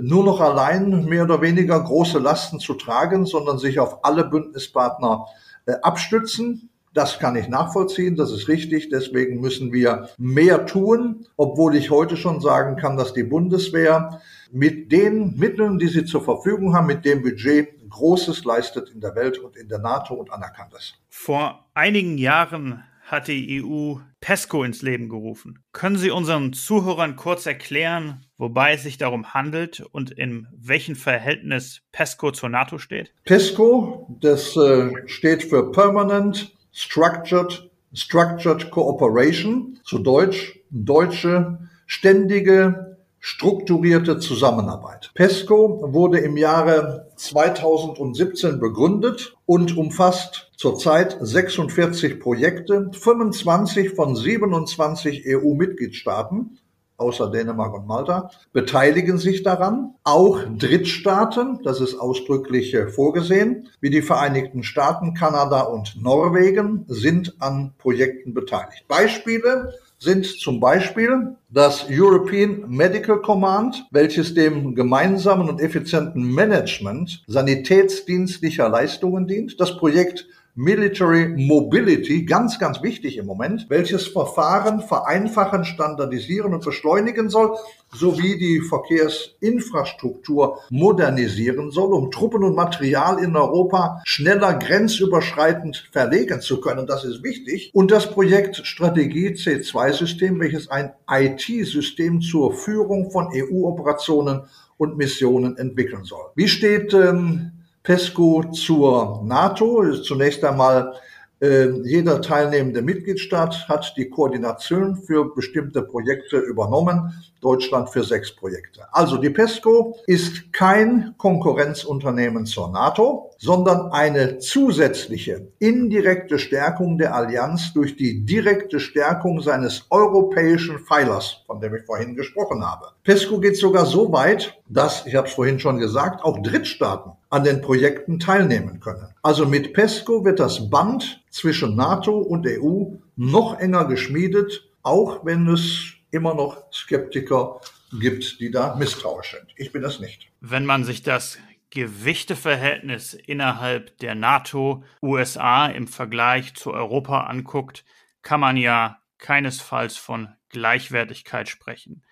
nur 0.00 0.24
noch 0.24 0.40
allein 0.40 1.04
mehr 1.04 1.24
oder 1.24 1.42
weniger 1.42 1.78
große 1.78 2.18
Lasten 2.18 2.58
zu 2.60 2.74
tragen, 2.74 3.26
sondern 3.26 3.58
sich 3.58 3.78
auf 3.78 4.04
alle 4.04 4.24
Bündnispartner 4.24 5.26
äh, 5.66 5.74
abstützen. 5.82 6.70
Das 6.94 7.18
kann 7.18 7.36
ich 7.36 7.48
nachvollziehen, 7.48 8.16
das 8.16 8.32
ist 8.32 8.48
richtig. 8.48 8.90
Deswegen 8.90 9.40
müssen 9.40 9.72
wir 9.72 10.08
mehr 10.18 10.66
tun, 10.66 11.26
obwohl 11.36 11.74
ich 11.74 11.90
heute 11.90 12.16
schon 12.16 12.40
sagen 12.40 12.76
kann, 12.76 12.96
dass 12.96 13.14
die 13.14 13.22
Bundeswehr 13.22 14.20
mit 14.50 14.92
den 14.92 15.36
Mitteln, 15.38 15.78
die 15.78 15.88
sie 15.88 16.04
zur 16.04 16.22
Verfügung 16.22 16.74
haben, 16.74 16.86
mit 16.86 17.04
dem 17.04 17.22
Budget 17.22 17.68
Großes 17.88 18.44
leistet 18.44 18.90
in 18.90 19.00
der 19.00 19.14
Welt 19.14 19.38
und 19.38 19.56
in 19.56 19.68
der 19.68 19.78
NATO 19.78 20.14
und 20.14 20.32
anerkannt 20.32 20.72
ist. 20.74 20.94
Vor 21.10 21.66
einigen 21.74 22.16
Jahren 22.16 22.82
hat 23.04 23.28
die 23.28 23.62
EU 23.62 23.96
PESCO 24.20 24.64
ins 24.64 24.80
Leben 24.80 25.08
gerufen. 25.08 25.58
Können 25.72 25.98
Sie 25.98 26.10
unseren 26.10 26.54
Zuhörern 26.54 27.16
kurz 27.16 27.44
erklären, 27.44 28.24
wobei 28.38 28.72
es 28.72 28.84
sich 28.84 28.96
darum 28.96 29.34
handelt 29.34 29.80
und 29.80 30.10
in 30.10 30.46
welchem 30.56 30.96
Verhältnis 30.96 31.82
PESCO 31.92 32.30
zur 32.30 32.48
NATO 32.48 32.78
steht? 32.78 33.12
PESCO, 33.24 34.16
das 34.20 34.56
äh, 34.56 34.90
steht 35.06 35.42
für 35.42 35.70
Permanent 35.72 36.54
Structured, 36.72 37.70
Structured 37.94 38.70
Cooperation, 38.70 39.78
zu 39.84 39.98
Deutsch 39.98 40.60
deutsche 40.70 41.58
ständige 41.86 42.96
strukturierte 43.20 44.18
Zusammenarbeit. 44.18 45.12
PESCO 45.14 45.92
wurde 45.92 46.18
im 46.18 46.36
Jahre 46.36 47.12
2017 47.16 48.58
begründet 48.58 49.36
und 49.46 49.76
umfasst 49.76 50.50
zurzeit 50.56 51.16
46 51.20 52.18
Projekte, 52.18 52.90
25 52.92 53.90
von 53.90 54.16
27 54.16 55.24
EU-Mitgliedstaaten 55.26 56.58
außer 57.02 57.30
Dänemark 57.30 57.74
und 57.74 57.86
Malta, 57.86 58.30
beteiligen 58.52 59.18
sich 59.18 59.42
daran. 59.42 59.94
Auch 60.04 60.40
Drittstaaten, 60.56 61.60
das 61.62 61.80
ist 61.80 61.96
ausdrücklich 61.96 62.72
äh, 62.74 62.88
vorgesehen, 62.88 63.68
wie 63.80 63.90
die 63.90 64.02
Vereinigten 64.02 64.62
Staaten, 64.62 65.12
Kanada 65.12 65.62
und 65.62 66.00
Norwegen 66.00 66.84
sind 66.88 67.34
an 67.40 67.74
Projekten 67.78 68.32
beteiligt. 68.32 68.86
Beispiele 68.88 69.74
sind 69.98 70.26
zum 70.26 70.58
Beispiel 70.58 71.36
das 71.48 71.86
European 71.88 72.64
Medical 72.66 73.20
Command, 73.20 73.86
welches 73.92 74.34
dem 74.34 74.74
gemeinsamen 74.74 75.48
und 75.48 75.60
effizienten 75.60 76.24
Management 76.24 77.22
sanitätsdienstlicher 77.28 78.68
Leistungen 78.68 79.28
dient, 79.28 79.60
das 79.60 79.76
Projekt 79.76 80.26
Military 80.54 81.28
Mobility, 81.28 82.26
ganz, 82.26 82.58
ganz 82.58 82.82
wichtig 82.82 83.16
im 83.16 83.24
Moment, 83.24 83.70
welches 83.70 84.06
Verfahren 84.06 84.82
vereinfachen, 84.82 85.64
standardisieren 85.64 86.52
und 86.52 86.62
beschleunigen 86.62 87.30
soll, 87.30 87.56
sowie 87.90 88.36
die 88.36 88.60
Verkehrsinfrastruktur 88.60 90.58
modernisieren 90.68 91.70
soll, 91.70 91.94
um 91.94 92.10
Truppen 92.10 92.44
und 92.44 92.54
Material 92.54 93.18
in 93.24 93.34
Europa 93.34 94.02
schneller 94.04 94.52
grenzüberschreitend 94.52 95.88
verlegen 95.90 96.42
zu 96.42 96.60
können. 96.60 96.86
Das 96.86 97.04
ist 97.04 97.22
wichtig. 97.22 97.70
Und 97.72 97.90
das 97.90 98.10
Projekt 98.10 98.56
Strategie 98.66 99.28
C2-System, 99.28 100.38
welches 100.38 100.68
ein 100.68 100.92
IT-System 101.10 102.20
zur 102.20 102.52
Führung 102.52 103.10
von 103.10 103.28
EU-Operationen 103.34 104.42
und 104.76 104.98
Missionen 104.98 105.56
entwickeln 105.56 106.04
soll. 106.04 106.26
Wie 106.34 106.48
steht 106.48 106.92
ähm, 106.92 107.52
PESCO 107.82 108.44
zur 108.52 109.22
NATO. 109.24 109.92
Zunächst 110.02 110.44
einmal 110.44 110.94
äh, 111.42 111.70
jeder 111.82 112.22
teilnehmende 112.22 112.82
Mitgliedstaat 112.82 113.68
hat 113.68 113.94
die 113.96 114.08
Koordination 114.08 114.96
für 114.96 115.34
bestimmte 115.34 115.82
Projekte 115.82 116.38
übernommen. 116.38 117.12
Deutschland 117.40 117.90
für 117.90 118.04
sechs 118.04 118.30
Projekte. 118.36 118.82
Also 118.92 119.16
die 119.16 119.30
PESCO 119.30 119.96
ist 120.06 120.52
kein 120.52 121.14
Konkurrenzunternehmen 121.18 122.46
zur 122.46 122.70
NATO, 122.70 123.31
sondern 123.42 123.90
eine 123.90 124.38
zusätzliche 124.38 125.48
indirekte 125.58 126.38
Stärkung 126.38 126.96
der 126.96 127.12
Allianz 127.12 127.72
durch 127.72 127.96
die 127.96 128.24
direkte 128.24 128.78
Stärkung 128.78 129.40
seines 129.40 129.86
europäischen 129.90 130.78
Pfeilers, 130.78 131.42
von 131.48 131.60
dem 131.60 131.74
ich 131.74 131.84
vorhin 131.84 132.14
gesprochen 132.14 132.64
habe. 132.64 132.92
PESCO 133.02 133.40
geht 133.40 133.56
sogar 133.56 133.84
so 133.84 134.12
weit, 134.12 134.60
dass, 134.68 135.06
ich 135.06 135.16
habe 135.16 135.26
es 135.26 135.34
vorhin 135.34 135.58
schon 135.58 135.78
gesagt, 135.78 136.22
auch 136.22 136.40
Drittstaaten 136.40 137.14
an 137.30 137.42
den 137.42 137.60
Projekten 137.60 138.20
teilnehmen 138.20 138.78
können. 138.78 139.08
Also 139.22 139.44
mit 139.44 139.74
PESCO 139.74 140.24
wird 140.24 140.38
das 140.38 140.70
Band 140.70 141.20
zwischen 141.30 141.74
NATO 141.74 142.18
und 142.18 142.46
EU 142.46 142.92
noch 143.16 143.58
enger 143.58 143.86
geschmiedet, 143.86 144.68
auch 144.84 145.24
wenn 145.24 145.48
es 145.48 145.94
immer 146.12 146.34
noch 146.34 146.58
Skeptiker 146.72 147.60
gibt, 147.98 148.38
die 148.38 148.52
da 148.52 148.76
misstrauisch 148.76 149.32
sind. 149.32 149.48
Ich 149.56 149.72
bin 149.72 149.82
das 149.82 149.98
nicht. 149.98 150.28
Wenn 150.40 150.64
man 150.64 150.84
sich 150.84 151.02
das 151.02 151.38
Gewichteverhältnis 151.72 153.14
innerhalb 153.14 153.96
der 153.98 154.14
NATO, 154.14 154.84
USA 155.00 155.66
im 155.66 155.88
Vergleich 155.88 156.52
zu 156.54 156.70
Europa 156.70 157.22
anguckt, 157.22 157.86
kann 158.20 158.40
man 158.40 158.58
ja 158.58 159.00
keinesfalls 159.16 159.96
von 159.96 160.28
Gleichwertigkeit 160.50 161.48
sprechen. 161.48 162.04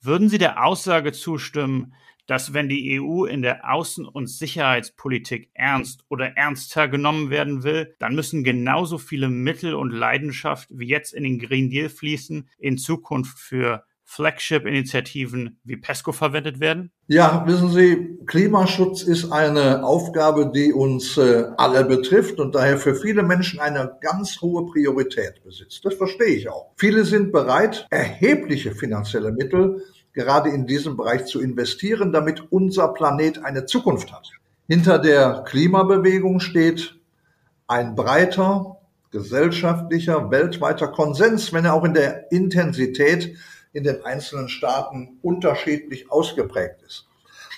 Würden 0.00 0.28
Sie 0.28 0.38
der 0.38 0.64
Aussage 0.64 1.10
zustimmen, 1.10 1.94
dass 2.28 2.52
wenn 2.52 2.68
die 2.68 3.00
EU 3.00 3.24
in 3.24 3.42
der 3.42 3.68
Außen- 3.68 4.04
und 4.04 4.28
Sicherheitspolitik 4.28 5.50
ernst 5.54 6.04
oder 6.08 6.36
ernster 6.36 6.86
genommen 6.86 7.30
werden 7.30 7.64
will, 7.64 7.96
dann 7.98 8.14
müssen 8.14 8.44
genauso 8.44 8.98
viele 8.98 9.28
Mittel 9.28 9.74
und 9.74 9.90
Leidenschaft 9.90 10.68
wie 10.70 10.86
jetzt 10.86 11.12
in 11.12 11.24
den 11.24 11.40
Green 11.40 11.70
Deal 11.70 11.88
fließen, 11.88 12.48
in 12.58 12.78
Zukunft 12.78 13.40
für 13.40 13.84
Flagship-Initiativen 14.08 15.60
wie 15.64 15.76
PESCO 15.76 16.12
verwendet 16.12 16.60
werden? 16.60 16.90
Ja, 17.08 17.44
wissen 17.46 17.70
Sie, 17.70 18.18
Klimaschutz 18.26 19.02
ist 19.02 19.30
eine 19.30 19.84
Aufgabe, 19.84 20.50
die 20.52 20.72
uns 20.72 21.18
äh, 21.18 21.44
alle 21.58 21.84
betrifft 21.84 22.40
und 22.40 22.54
daher 22.54 22.78
für 22.78 22.94
viele 22.94 23.22
Menschen 23.22 23.60
eine 23.60 23.98
ganz 24.00 24.40
hohe 24.40 24.64
Priorität 24.64 25.44
besitzt. 25.44 25.84
Das 25.84 25.94
verstehe 25.94 26.34
ich 26.34 26.48
auch. 26.48 26.72
Viele 26.76 27.04
sind 27.04 27.32
bereit, 27.32 27.86
erhebliche 27.90 28.74
finanzielle 28.74 29.30
Mittel 29.30 29.82
gerade 30.14 30.48
in 30.48 30.66
diesem 30.66 30.96
Bereich 30.96 31.26
zu 31.26 31.40
investieren, 31.40 32.10
damit 32.10 32.50
unser 32.50 32.88
Planet 32.88 33.44
eine 33.44 33.66
Zukunft 33.66 34.10
hat. 34.10 34.30
Hinter 34.66 34.98
der 34.98 35.44
Klimabewegung 35.46 36.40
steht 36.40 36.98
ein 37.66 37.94
breiter 37.94 38.78
gesellschaftlicher, 39.10 40.30
weltweiter 40.30 40.88
Konsens, 40.88 41.52
wenn 41.52 41.66
er 41.66 41.74
auch 41.74 41.84
in 41.84 41.94
der 41.94 42.32
Intensität 42.32 43.36
in 43.72 43.84
den 43.84 44.04
einzelnen 44.04 44.48
Staaten 44.48 45.18
unterschiedlich 45.22 46.10
ausgeprägt 46.10 46.82
ist. 46.86 47.06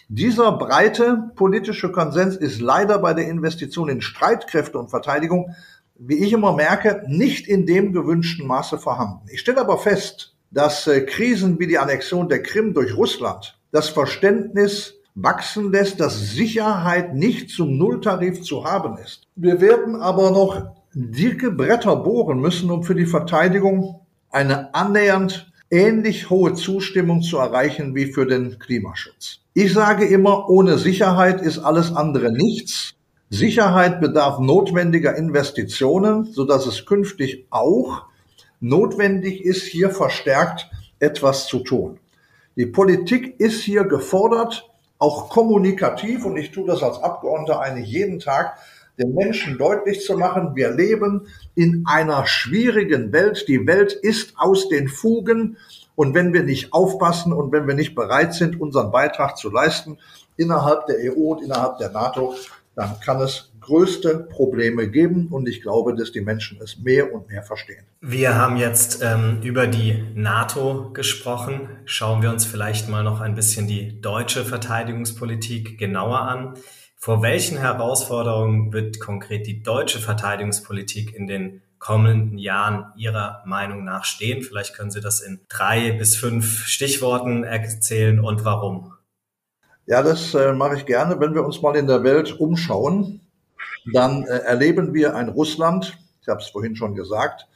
Dieser 0.09 0.53
breite 0.53 1.31
politische 1.37 1.93
Konsens 1.93 2.37
ist 2.37 2.61
leider 2.61 2.99
bei 2.99 3.15
der 3.15 3.29
Investition 3.29 3.89
in 3.89 4.01
Streitkräfte 4.01 4.79
und 4.79 4.91
Verteidigung, 4.91 5.55
wie 5.95 6.25
ich 6.25 6.33
immer 6.33 6.53
merke, 6.53 7.05
nicht 7.07 7.47
in 7.47 7.65
dem 7.65 7.93
gewünschten 7.93 8.47
Maße 8.47 8.79
vorhanden. 8.79 9.27
Ich 9.31 9.41
stelle 9.41 9.61
aber 9.61 9.79
fest, 9.79 10.35
dass 10.51 10.87
äh, 10.87 11.03
Krisen 11.03 11.61
wie 11.61 11.67
die 11.67 11.79
Annexion 11.79 12.29
der 12.29 12.43
Krim 12.43 12.75
durch 12.75 12.97
Russland 12.97 13.59
das 13.71 13.89
Verständnis 13.89 14.95
wachsen 15.15 15.71
lässt, 15.71 16.01
dass 16.01 16.33
Sicherheit 16.33 17.15
nicht 17.15 17.51
zum 17.51 17.77
Nulltarif 17.77 18.43
zu 18.43 18.65
haben 18.65 18.99
ist. 18.99 19.29
Wir 19.37 19.61
werden 19.61 19.97
aber 19.97 20.31
noch 20.31 20.75
dicke 20.93 21.51
Bretter 21.53 21.97
bohren 21.97 22.41
müssen, 22.41 22.71
um 22.71 22.83
für 22.83 22.95
die 22.95 23.07
Verteidigung 23.07 24.01
eine 24.31 24.75
annähernd 24.75 25.50
ähnlich 25.71 26.31
hohe 26.31 26.55
Zustimmung 26.55 27.23
zu 27.23 27.39
erreichen 27.39 27.95
wie 27.95 28.07
für 28.07 28.27
den 28.27 28.59
Klimaschutz. 28.59 29.39
Ich 29.55 29.73
sage 29.73 30.05
immer, 30.05 30.49
ohne 30.49 30.79
Sicherheit 30.79 31.41
ist 31.41 31.59
alles 31.59 31.95
andere 31.95 32.33
nichts. 32.33 32.95
Sicherheit 33.31 34.01
bedarf 34.01 34.41
notwendiger 34.41 35.17
Investitionen, 35.17 36.25
so 36.25 36.45
dass 36.45 36.67
es 36.67 36.85
künftig 36.85 37.47
auch 37.51 38.03
notwendig 38.59 39.45
ist, 39.45 39.63
hier 39.63 39.91
verstärkt 39.91 40.69
etwas 40.99 41.47
zu 41.47 41.61
tun. 41.61 41.99
Die 42.57 42.67
Politik 42.67 43.39
ist 43.39 43.63
hier 43.63 43.85
gefordert, 43.85 44.69
auch 44.99 45.31
kommunikativ, 45.31 46.25
und 46.25 46.37
ich 46.37 46.51
tue 46.51 46.67
das 46.67 46.83
als 46.83 46.99
Abgeordneter 46.99 47.61
eigentlich 47.61 47.89
jeden 47.89 48.19
Tag, 48.19 48.59
den 49.01 49.15
Menschen 49.15 49.59
deutlich 49.59 50.05
zu 50.05 50.17
machen, 50.17 50.55
wir 50.55 50.71
leben 50.71 51.27
in 51.55 51.85
einer 51.87 52.27
schwierigen 52.27 53.13
Welt. 53.13 53.47
Die 53.49 53.67
Welt 53.67 53.93
ist 53.93 54.35
aus 54.37 54.69
den 54.69 54.89
Fugen. 54.89 55.57
Und 55.97 56.15
wenn 56.15 56.33
wir 56.33 56.43
nicht 56.43 56.73
aufpassen 56.73 57.33
und 57.33 57.53
wenn 57.53 57.67
wir 57.67 57.75
nicht 57.75 57.95
bereit 57.95 58.35
sind, 58.35 58.61
unseren 58.61 58.91
Beitrag 58.91 59.37
zu 59.37 59.51
leisten 59.51 59.99
innerhalb 60.37 60.87
der 60.87 61.13
EU 61.13 61.33
und 61.33 61.43
innerhalb 61.43 61.79
der 61.79 61.91
NATO, 61.91 62.35
dann 62.75 62.99
kann 63.01 63.21
es 63.21 63.51
größte 63.61 64.27
Probleme 64.31 64.89
geben 64.89 65.29
und 65.31 65.47
ich 65.49 65.61
glaube, 65.63 65.95
dass 65.95 66.13
die 66.13 66.23
Menschen 66.23 66.59
es 66.63 66.79
mehr 66.79 67.13
und 67.13 67.29
mehr 67.29 67.43
verstehen. 67.43 67.85
Wir 68.01 68.35
haben 68.35 68.57
jetzt 68.57 69.03
ähm, 69.03 69.41
über 69.43 69.67
die 69.67 70.03
NATO 70.15 70.91
gesprochen. 70.93 71.69
Schauen 71.85 72.23
wir 72.23 72.31
uns 72.31 72.47
vielleicht 72.47 72.89
mal 72.89 73.05
noch 73.05 73.21
ein 73.21 73.35
bisschen 73.35 73.67
die 73.67 74.01
deutsche 74.01 74.45
Verteidigungspolitik 74.45 75.79
genauer 75.79 76.21
an. 76.21 76.55
Vor 77.03 77.23
welchen 77.23 77.57
Herausforderungen 77.57 78.75
wird 78.75 79.01
konkret 79.01 79.47
die 79.47 79.63
deutsche 79.63 80.01
Verteidigungspolitik 80.01 81.15
in 81.15 81.27
den 81.27 81.63
kommenden 81.79 82.37
Jahren 82.37 82.93
Ihrer 82.95 83.43
Meinung 83.47 83.85
nach 83.85 84.05
stehen? 84.05 84.43
Vielleicht 84.43 84.77
können 84.77 84.91
Sie 84.91 85.01
das 85.01 85.23
in 85.23 85.41
drei 85.49 85.93
bis 85.93 86.15
fünf 86.15 86.67
Stichworten 86.67 87.43
erzählen 87.43 88.21
und 88.21 88.45
warum. 88.45 88.93
Ja, 89.87 90.03
das 90.03 90.35
äh, 90.35 90.53
mache 90.53 90.77
ich 90.77 90.85
gerne. 90.85 91.19
Wenn 91.19 91.35
wir 91.35 91.43
uns 91.43 91.63
mal 91.63 91.75
in 91.75 91.87
der 91.87 92.05
Welt 92.05 92.39
umschauen, 92.39 93.23
dann 93.95 94.25
äh, 94.25 94.41
erleben 94.41 94.93
wir 94.93 95.17
ein 95.17 95.31
Russland, 95.31 95.97
ich 96.21 96.29
habe 96.29 96.43
es 96.43 96.51
vorhin 96.51 96.77
schon 96.77 96.95
gesagt, 96.95 97.49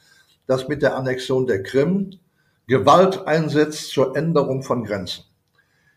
das 0.47 0.67
mit 0.67 0.81
der 0.81 0.95
Annexion 0.95 1.45
der 1.45 1.61
Krim 1.61 2.17
Gewalt 2.65 3.27
einsetzt 3.27 3.91
zur 3.91 4.17
Änderung 4.17 4.63
von 4.63 4.83
Grenzen. 4.83 5.25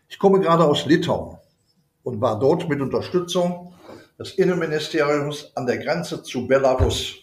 Ich 0.07 0.19
komme 0.19 0.39
gerade 0.39 0.65
aus 0.65 0.85
Litauen 0.85 1.38
und 2.03 2.21
war 2.21 2.39
dort 2.39 2.69
mit 2.69 2.81
Unterstützung 2.81 3.73
des 4.17 4.33
Innenministeriums 4.33 5.51
an 5.55 5.65
der 5.65 5.77
Grenze 5.77 6.23
zu 6.23 6.47
Belarus. 6.47 7.15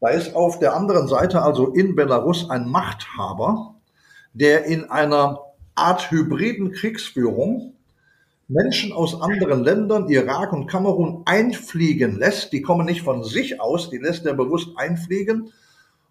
Da 0.00 0.08
ist 0.08 0.34
auf 0.34 0.58
der 0.58 0.74
anderen 0.74 1.08
Seite, 1.08 1.42
also 1.42 1.68
in 1.68 1.94
Belarus, 1.94 2.50
ein 2.50 2.68
Machthaber, 2.68 3.74
der 4.32 4.64
in 4.64 4.90
einer 4.90 5.40
Art 5.74 6.10
hybriden 6.10 6.72
Kriegsführung 6.72 7.74
Menschen 8.48 8.92
aus 8.92 9.20
anderen 9.20 9.64
Ländern, 9.64 10.08
Irak 10.08 10.52
und 10.52 10.66
Kamerun, 10.66 11.22
einfliegen 11.24 12.18
lässt. 12.18 12.52
Die 12.52 12.60
kommen 12.60 12.84
nicht 12.84 13.02
von 13.02 13.24
sich 13.24 13.60
aus, 13.60 13.88
die 13.88 13.96
lässt 13.96 14.26
er 14.26 14.34
bewusst 14.34 14.76
einfliegen, 14.76 15.50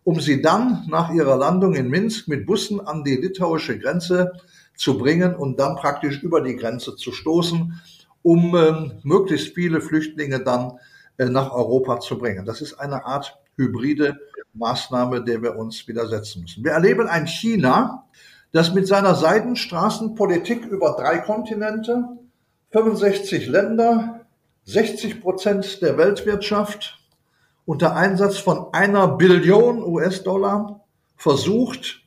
um 0.04 0.20
sie 0.20 0.42
dann 0.42 0.86
nach 0.90 1.14
ihrer 1.14 1.38
Landung 1.38 1.76
in 1.76 1.90
Minsk 1.90 2.28
mit 2.28 2.46
Bussen 2.46 2.82
an 2.82 3.04
die 3.04 3.16
litauische 3.16 3.78
Grenze 3.78 4.34
zu 4.76 4.98
bringen 4.98 5.36
und 5.36 5.60
dann 5.60 5.76
praktisch 5.76 6.22
über 6.24 6.42
die 6.42 6.56
Grenze 6.56 6.96
zu 6.96 7.12
stoßen, 7.12 7.82
um 8.22 8.56
äh, 8.56 8.92
möglichst 9.04 9.54
viele 9.54 9.82
Flüchtlinge 9.82 10.44
dann 10.44 10.80
äh, 11.18 11.26
nach 11.26 11.52
Europa 11.52 12.00
zu 12.00 12.18
bringen. 12.18 12.46
Das 12.46 12.62
ist 12.62 12.76
eine 12.76 13.06
Art 13.06 13.38
hybride 13.56 14.18
Maßnahme, 14.54 15.24
der 15.24 15.42
wir 15.42 15.56
uns 15.56 15.88
widersetzen 15.88 16.42
müssen. 16.42 16.64
Wir 16.64 16.72
erleben 16.72 17.08
ein 17.08 17.28
China, 17.28 18.06
das 18.52 18.74
mit 18.74 18.88
seiner 18.88 19.16
Seidenstraßenpolitik 19.16 20.66
über 20.66 20.96
drei 21.00 21.20
Kontinente 21.20 22.06
65 22.72 23.48
Länder, 23.48 24.22
60 24.66 25.22
Prozent 25.22 25.82
der 25.82 25.98
Weltwirtschaft 25.98 27.00
unter 27.66 27.96
Einsatz 27.96 28.38
von 28.38 28.74
einer 28.74 29.08
Billion 29.08 29.84
US-Dollar 29.84 30.82
versucht, 31.16 32.02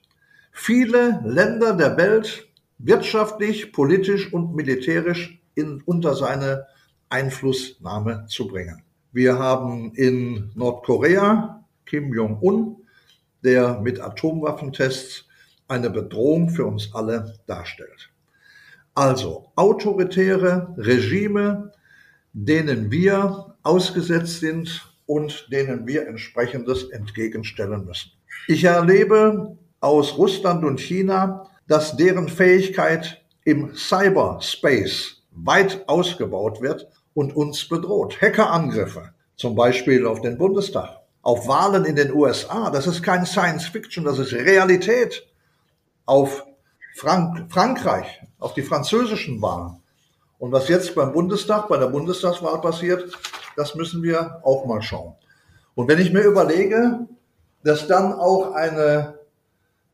viele 0.53 1.21
Länder 1.25 1.73
der 1.73 1.97
Welt 1.97 2.46
wirtschaftlich, 2.79 3.73
politisch 3.73 4.33
und 4.33 4.55
militärisch 4.55 5.41
in, 5.55 5.83
unter 5.85 6.15
seine 6.15 6.67
Einflussnahme 7.09 8.27
zu 8.29 8.49
bringen. 8.49 8.83
Wir 9.13 9.39
haben 9.39 9.93
in 9.95 10.51
Nordkorea 10.55 11.65
Kim 11.87 12.13
Jong-un, 12.13 12.77
der 13.43 13.81
mit 13.81 14.01
Atomwaffentests 14.01 15.25
eine 15.69 15.91
Bedrohung 15.91 16.51
für 16.51 16.67
uns 16.67 16.95
alle 16.95 17.35
darstellt. 17.47 18.11
Also 18.95 19.53
autoritäre 19.57 20.75
Regime, 20.77 21.73
denen 22.33 22.91
wir 22.91 23.55
ausgesetzt 23.63 24.41
sind 24.41 24.93
und 25.07 25.49
denen 25.51 25.87
wir 25.87 26.07
entsprechendes 26.07 26.85
entgegenstellen 26.91 27.85
müssen. 27.85 28.13
Ich 28.49 28.65
erlebe 28.65 29.57
aus 29.81 30.17
Russland 30.19 30.65
und 30.65 30.81
China, 30.81 31.49
dass 31.69 31.97
deren 31.97 32.29
Fähigkeit 32.29 33.23
im 33.45 33.75
Cyberspace 33.75 35.23
weit 35.33 35.89
ausgebaut 35.89 36.61
wird 36.61 36.89
und 37.15 37.35
uns 37.35 37.69
bedroht. 37.69 38.21
Hackerangriffe, 38.21 39.11
zum 39.37 39.55
Beispiel 39.55 40.07
auf 40.07 40.21
den 40.21 40.39
Bundestag, 40.39 41.01
auf 41.23 41.49
Wahlen 41.49 41.85
in 41.85 41.97
den 41.97 42.13
USA, 42.13 42.71
das 42.71 42.87
ist 42.87 43.03
kein 43.03 43.27
Science 43.27 43.67
Fiction, 43.67 44.05
das 44.05 44.19
ist 44.19 44.33
Realität. 44.33 45.27
Auf 46.05 46.45
Frank 46.95 47.53
Frankreich, 47.53 48.23
auf 48.39 48.55
die 48.55 48.63
französischen 48.63 49.43
Wahlen. 49.43 49.83
Und 50.39 50.53
was 50.53 50.69
jetzt 50.69 50.95
beim 50.95 51.13
Bundestag, 51.13 51.69
bei 51.69 51.79
der 51.79 51.89
Bundestagswahl 51.89 52.61
passiert, 52.61 53.13
das 53.57 53.75
müssen 53.75 54.03
wir 54.03 54.41
auch 54.45 54.67
mal 54.67 54.83
schauen. 54.83 55.15
Und 55.75 55.89
wenn 55.89 55.99
ich 55.99 56.13
mir 56.13 56.23
überlege, 56.23 57.07
dass 57.65 57.87
dann 57.87 58.13
auch 58.13 58.53
eine 58.53 59.16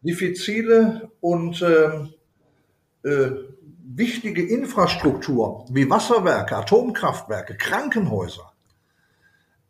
diffizile 0.02 1.10
und 1.20 1.62
äh, 1.62 3.08
äh, 3.08 3.30
wichtige 3.84 4.46
Infrastruktur 4.46 5.66
wie 5.70 5.88
Wasserwerke, 5.88 6.56
Atomkraftwerke, 6.56 7.56
Krankenhäuser 7.56 8.52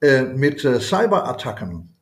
äh, 0.01 0.23
mit 0.23 0.65
äh, 0.65 0.81
Cyberattacken 0.81 1.93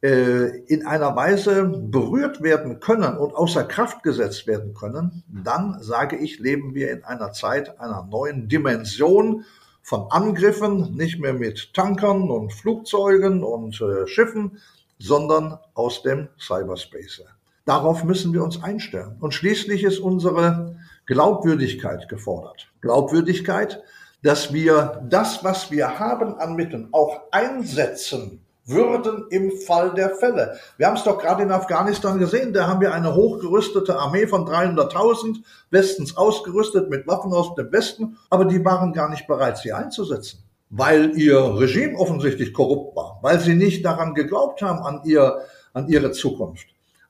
äh, 0.00 0.58
in 0.66 0.86
einer 0.86 1.16
Weise 1.16 1.64
berührt 1.64 2.42
werden 2.42 2.80
können 2.80 3.16
und 3.16 3.34
außer 3.34 3.64
Kraft 3.64 4.02
gesetzt 4.02 4.46
werden 4.46 4.74
können, 4.74 5.24
dann 5.28 5.82
sage 5.82 6.16
ich, 6.16 6.38
leben 6.38 6.74
wir 6.74 6.92
in 6.92 7.04
einer 7.04 7.32
Zeit 7.32 7.80
einer 7.80 8.04
neuen 8.04 8.48
Dimension 8.48 9.44
von 9.82 10.10
Angriffen, 10.10 10.94
nicht 10.94 11.18
mehr 11.18 11.32
mit 11.32 11.74
Tankern 11.74 12.30
und 12.30 12.52
Flugzeugen 12.52 13.42
und 13.42 13.80
äh, 13.80 14.06
Schiffen, 14.06 14.58
sondern 14.98 15.58
aus 15.74 16.02
dem 16.02 16.28
Cyberspace. 16.38 17.24
Darauf 17.68 18.02
müssen 18.02 18.32
wir 18.32 18.42
uns 18.42 18.62
einstellen. 18.62 19.16
Und 19.20 19.34
schließlich 19.34 19.84
ist 19.84 19.98
unsere 19.98 20.76
Glaubwürdigkeit 21.04 22.08
gefordert. 22.08 22.72
Glaubwürdigkeit, 22.80 23.82
dass 24.22 24.54
wir 24.54 25.02
das, 25.06 25.44
was 25.44 25.70
wir 25.70 25.98
haben 25.98 26.38
an 26.38 26.56
Mitteln, 26.56 26.88
auch 26.92 27.20
einsetzen 27.30 28.40
würden 28.64 29.26
im 29.28 29.52
Fall 29.66 29.92
der 29.92 30.16
Fälle. 30.16 30.56
Wir 30.78 30.86
haben 30.86 30.96
es 30.96 31.04
doch 31.04 31.18
gerade 31.18 31.42
in 31.42 31.52
Afghanistan 31.52 32.18
gesehen, 32.18 32.54
da 32.54 32.66
haben 32.66 32.80
wir 32.80 32.94
eine 32.94 33.14
hochgerüstete 33.14 33.98
Armee 33.98 34.26
von 34.26 34.46
300.000, 34.46 35.42
bestens 35.68 36.16
ausgerüstet 36.16 36.88
mit 36.88 37.06
Waffen 37.06 37.34
aus 37.34 37.54
dem 37.54 37.70
Westen, 37.70 38.16
aber 38.30 38.46
die 38.46 38.64
waren 38.64 38.94
gar 38.94 39.10
nicht 39.10 39.26
bereit, 39.26 39.58
sie 39.58 39.74
einzusetzen, 39.74 40.42
weil 40.70 41.18
ihr 41.18 41.38
Regime 41.58 41.98
offensichtlich 41.98 42.54
korrupt 42.54 42.96
war, 42.96 43.18
weil 43.20 43.38
sie 43.40 43.54
nicht 43.54 43.84
daran 43.84 44.14
geglaubt 44.14 44.62
haben, 44.62 44.78
an, 44.78 45.02
ihr, 45.04 45.42
an 45.74 45.86
ihre 45.88 46.12
Zukunft. 46.12 46.68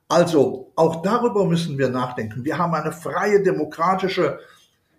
Also 0.08 0.72
auch 0.74 1.02
darüber 1.02 1.44
müssen 1.44 1.76
wir 1.76 1.90
nachdenken. 1.90 2.44
Wir 2.44 2.56
haben 2.56 2.74
eine 2.74 2.92
freie 2.92 3.42
demokratische 3.42 4.38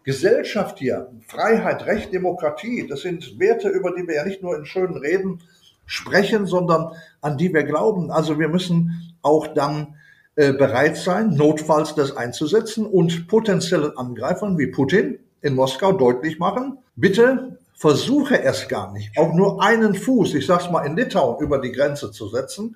Gesellschaft 0.04 0.80
hier. 0.80 1.12
Freiheit, 1.28 1.86
Recht, 1.86 2.14
Demokratie, 2.14 2.88
das 2.88 3.02
sind 3.02 3.40
Werte, 3.40 3.70
über 3.70 3.92
die 3.96 4.08
wir 4.08 4.16
ja 4.16 4.26
nicht 4.26 4.44
nur 4.44 4.56
in 4.56 4.66
schönen 4.66 4.98
Reden 4.98 5.42
sprechen, 5.86 6.46
sondern 6.46 6.92
an 7.22 7.38
die 7.38 7.54
wir 7.54 7.64
glauben. 7.64 8.12
Also 8.12 8.40
wir 8.40 8.50
müssen 8.50 9.14
auch 9.24 9.48
dann 9.48 9.96
äh, 10.36 10.54
bereit 10.54 10.96
sein, 10.96 11.34
notfalls 11.34 11.96
das 11.96 12.16
einzusetzen 12.16 12.86
und 12.86 13.28
potenziellen 13.28 13.98
Angreifern 13.98 14.58
wie 14.58 14.68
Putin 14.68 15.20
in 15.42 15.56
Moskau 15.56 15.92
deutlich 15.92 16.40
machen, 16.40 16.78
bitte 16.96 17.58
versuche 17.74 18.44
es 18.44 18.68
gar 18.68 18.92
nicht, 18.92 19.18
auch 19.18 19.34
nur 19.34 19.64
einen 19.64 19.96
Fuß, 19.96 20.36
ich 20.36 20.46
sag's 20.46 20.70
mal 20.70 20.86
in 20.86 20.96
Litauen, 20.98 21.42
über 21.44 21.60
die 21.60 21.72
Grenze 21.72 22.12
zu 22.12 22.28
setzen, 22.28 22.76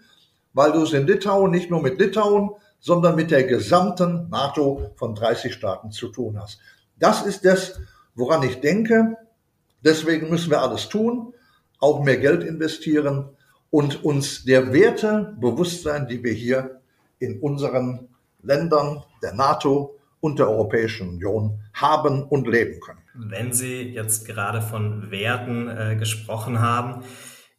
weil 0.54 0.72
du 0.72 0.84
es 0.84 0.94
in 0.94 1.08
Litauen 1.08 1.52
nicht 1.52 1.70
nur 1.70 1.82
mit 1.82 2.00
Litauen, 2.00 2.52
sondern 2.80 3.16
mit 3.16 3.32
der 3.32 3.44
gesamten 3.44 4.30
NATO 4.30 4.92
von 4.96 5.16
30 5.16 5.54
Staaten 5.54 5.92
zu 5.92 6.10
tun 6.10 6.40
hast. 6.40 6.60
Das 6.98 7.26
ist 7.26 7.46
das, 7.46 7.80
woran 8.16 8.44
ich 8.44 8.62
denke. 8.62 9.18
Deswegen 9.84 10.30
müssen 10.30 10.52
wir 10.52 10.62
alles 10.62 10.90
tun 10.90 11.34
auch 11.84 12.02
mehr 12.02 12.18
Geld 12.18 12.44
investieren 12.44 13.26
und 13.70 14.06
uns 14.06 14.46
der 14.46 14.72
Werte 14.72 15.36
bewusst 15.40 15.84
sein, 15.84 16.08
die 16.08 16.24
wir 16.24 16.32
hier 16.32 16.80
in 17.20 17.42
unseren 17.42 18.08
Ländern 18.42 19.04
der 19.22 19.34
NATO 19.34 20.00
und 20.22 20.40
der 20.40 20.50
Europäischen 20.50 21.10
Union 21.10 21.60
haben 21.74 22.24
und 22.24 22.48
leben 22.48 22.80
können. 22.80 23.02
Wenn 23.16 23.52
Sie 23.52 23.82
jetzt 23.82 24.26
gerade 24.26 24.62
von 24.62 25.12
Werten 25.12 25.68
äh, 25.68 25.98
gesprochen 25.98 26.62
haben, 26.62 27.04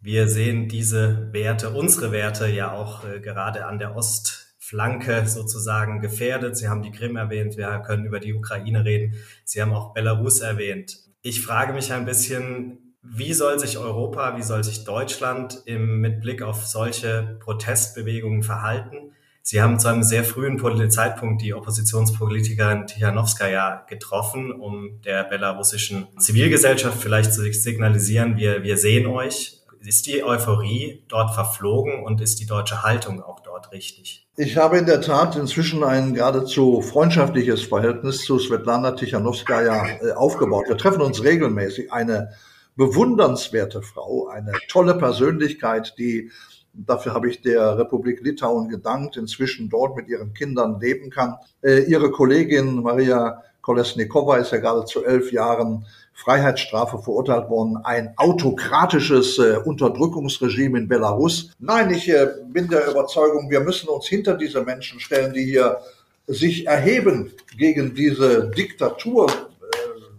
wir 0.04 0.28
sehen 0.28 0.68
diese 0.68 1.32
Werte, 1.32 1.70
unsere 1.70 2.12
Werte 2.12 2.46
ja 2.46 2.72
auch 2.72 3.04
äh, 3.08 3.20
gerade 3.20 3.64
an 3.64 3.78
der 3.78 3.96
Ostflanke 3.96 5.26
sozusagen 5.26 6.02
gefährdet. 6.02 6.58
Sie 6.58 6.68
haben 6.68 6.82
die 6.82 6.90
Krim 6.90 7.16
erwähnt, 7.16 7.56
wir 7.56 7.82
können 7.86 8.04
über 8.04 8.20
die 8.20 8.34
Ukraine 8.34 8.84
reden. 8.84 9.14
Sie 9.44 9.62
haben 9.62 9.72
auch 9.72 9.94
Belarus 9.94 10.40
erwähnt. 10.40 10.98
Ich 11.22 11.40
frage 11.40 11.72
mich 11.72 11.90
ein 11.90 12.04
bisschen, 12.04 12.96
wie 13.00 13.32
soll 13.32 13.58
sich 13.58 13.78
Europa, 13.78 14.36
wie 14.36 14.42
soll 14.42 14.62
sich 14.62 14.84
Deutschland 14.84 15.62
im, 15.64 16.02
mit 16.02 16.20
Blick 16.20 16.42
auf 16.42 16.66
solche 16.66 17.38
Protestbewegungen 17.40 18.42
verhalten? 18.42 19.12
Sie 19.40 19.62
haben 19.62 19.78
zu 19.78 19.88
einem 19.88 20.02
sehr 20.02 20.24
frühen 20.24 20.90
Zeitpunkt 20.90 21.40
die 21.40 21.54
Oppositionspolitikerin 21.54 22.86
Tichanowskaja 22.86 23.86
getroffen, 23.88 24.52
um 24.52 25.00
der 25.02 25.24
belarussischen 25.24 26.08
Zivilgesellschaft 26.18 27.02
vielleicht 27.02 27.32
zu 27.32 27.40
signalisieren, 27.50 28.36
wir, 28.36 28.62
wir 28.62 28.76
sehen 28.76 29.06
euch. 29.06 29.63
Ist 29.86 30.06
die 30.06 30.24
Euphorie 30.24 31.02
dort 31.08 31.34
verflogen 31.34 32.04
und 32.04 32.20
ist 32.22 32.40
die 32.40 32.46
deutsche 32.46 32.82
Haltung 32.82 33.22
auch 33.22 33.40
dort 33.40 33.70
richtig? 33.70 34.26
Ich 34.36 34.56
habe 34.56 34.78
in 34.78 34.86
der 34.86 35.02
Tat 35.02 35.36
inzwischen 35.36 35.84
ein 35.84 36.14
geradezu 36.14 36.80
freundschaftliches 36.80 37.64
Verhältnis 37.64 38.24
zu 38.24 38.38
Svetlana 38.38 38.92
Tichanowskaja 38.92 39.86
äh, 40.00 40.12
aufgebaut. 40.12 40.64
Wir 40.68 40.78
treffen 40.78 41.02
uns 41.02 41.22
regelmäßig. 41.22 41.92
Eine 41.92 42.30
bewundernswerte 42.76 43.82
Frau, 43.82 44.28
eine 44.28 44.52
tolle 44.68 44.94
Persönlichkeit, 44.94 45.94
die 45.98 46.30
Dafür 46.76 47.14
habe 47.14 47.30
ich 47.30 47.40
der 47.40 47.78
Republik 47.78 48.20
Litauen 48.20 48.68
gedankt, 48.68 49.16
inzwischen 49.16 49.68
dort 49.68 49.94
mit 49.94 50.08
ihren 50.08 50.34
Kindern 50.34 50.80
leben 50.80 51.08
kann. 51.08 51.36
Äh, 51.62 51.84
ihre 51.84 52.10
Kollegin 52.10 52.82
Maria 52.82 53.44
Kolesnikova 53.60 54.38
ist 54.38 54.50
ja 54.50 54.58
gerade 54.58 54.84
zu 54.84 55.04
elf 55.04 55.30
Jahren 55.30 55.86
Freiheitsstrafe 56.14 56.98
verurteilt 56.98 57.50
worden. 57.50 57.76
Ein 57.84 58.14
autokratisches 58.16 59.38
äh, 59.38 59.56
Unterdrückungsregime 59.64 60.78
in 60.78 60.88
Belarus. 60.88 61.50
Nein, 61.58 61.90
ich 61.90 62.08
äh, 62.08 62.28
bin 62.46 62.68
der 62.68 62.88
Überzeugung, 62.88 63.50
wir 63.50 63.60
müssen 63.60 63.88
uns 63.88 64.06
hinter 64.06 64.34
diese 64.36 64.62
Menschen 64.62 65.00
stellen, 65.00 65.34
die 65.34 65.44
hier 65.44 65.80
sich 66.26 66.66
erheben 66.66 67.32
gegen 67.58 67.94
diese 67.94 68.50
Diktatur, 68.50 69.28
äh, 69.28 69.34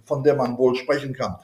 von 0.06 0.24
der 0.24 0.36
man 0.36 0.58
wohl 0.58 0.76
sprechen 0.76 1.14
kann. 1.14 1.38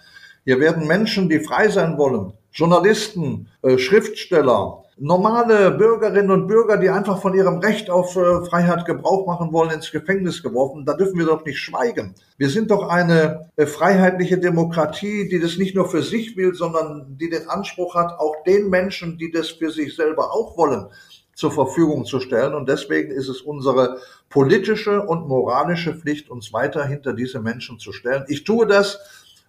Hier 0.43 0.59
werden 0.59 0.85
Menschen, 0.87 1.29
die 1.29 1.39
frei 1.39 1.69
sein 1.69 1.97
wollen, 1.97 2.33
Journalisten, 2.51 3.47
äh, 3.61 3.77
Schriftsteller, 3.77 4.80
normale 5.01 5.71
Bürgerinnen 5.71 6.29
und 6.29 6.47
Bürger, 6.47 6.77
die 6.77 6.89
einfach 6.89 7.19
von 7.19 7.33
ihrem 7.33 7.57
Recht 7.57 7.89
auf 7.89 8.15
äh, 8.15 8.45
Freiheit 8.45 8.85
Gebrauch 8.85 9.25
machen 9.25 9.51
wollen, 9.51 9.71
ins 9.71 9.91
Gefängnis 9.91 10.43
geworfen. 10.43 10.85
Da 10.85 10.93
dürfen 10.93 11.17
wir 11.17 11.25
doch 11.25 11.43
nicht 11.43 11.59
schweigen. 11.59 12.13
Wir 12.37 12.49
sind 12.49 12.69
doch 12.69 12.87
eine 12.87 13.49
äh, 13.55 13.65
freiheitliche 13.65 14.37
Demokratie, 14.37 15.27
die 15.27 15.39
das 15.39 15.57
nicht 15.57 15.75
nur 15.75 15.89
für 15.89 16.03
sich 16.03 16.37
will, 16.37 16.53
sondern 16.53 17.17
die 17.19 17.31
den 17.31 17.49
Anspruch 17.49 17.95
hat, 17.95 18.19
auch 18.19 18.43
den 18.45 18.69
Menschen, 18.69 19.17
die 19.17 19.31
das 19.31 19.49
für 19.49 19.71
sich 19.71 19.95
selber 19.95 20.31
auch 20.33 20.55
wollen, 20.55 20.85
zur 21.33 21.51
Verfügung 21.51 22.05
zu 22.05 22.19
stellen. 22.19 22.53
Und 22.53 22.69
deswegen 22.69 23.11
ist 23.11 23.27
es 23.27 23.41
unsere 23.41 23.97
politische 24.29 25.01
und 25.01 25.27
moralische 25.27 25.95
Pflicht, 25.95 26.29
uns 26.29 26.53
weiter 26.53 26.85
hinter 26.85 27.13
diese 27.13 27.39
Menschen 27.39 27.79
zu 27.79 27.91
stellen. 27.91 28.23
Ich 28.27 28.43
tue 28.43 28.67
das 28.67 28.99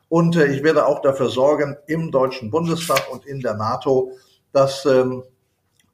und 0.09 0.35
äh, 0.35 0.47
ich 0.47 0.63
werde 0.63 0.87
auch 0.87 1.03
dafür 1.03 1.29
sorgen, 1.29 1.77
im 1.87 2.11
Deutschen 2.11 2.51
Bundestag 2.51 3.13
und 3.13 3.27
in 3.27 3.41
der 3.41 3.55
NATO, 3.55 4.13
dass 4.55 4.87
ähm, 4.87 5.25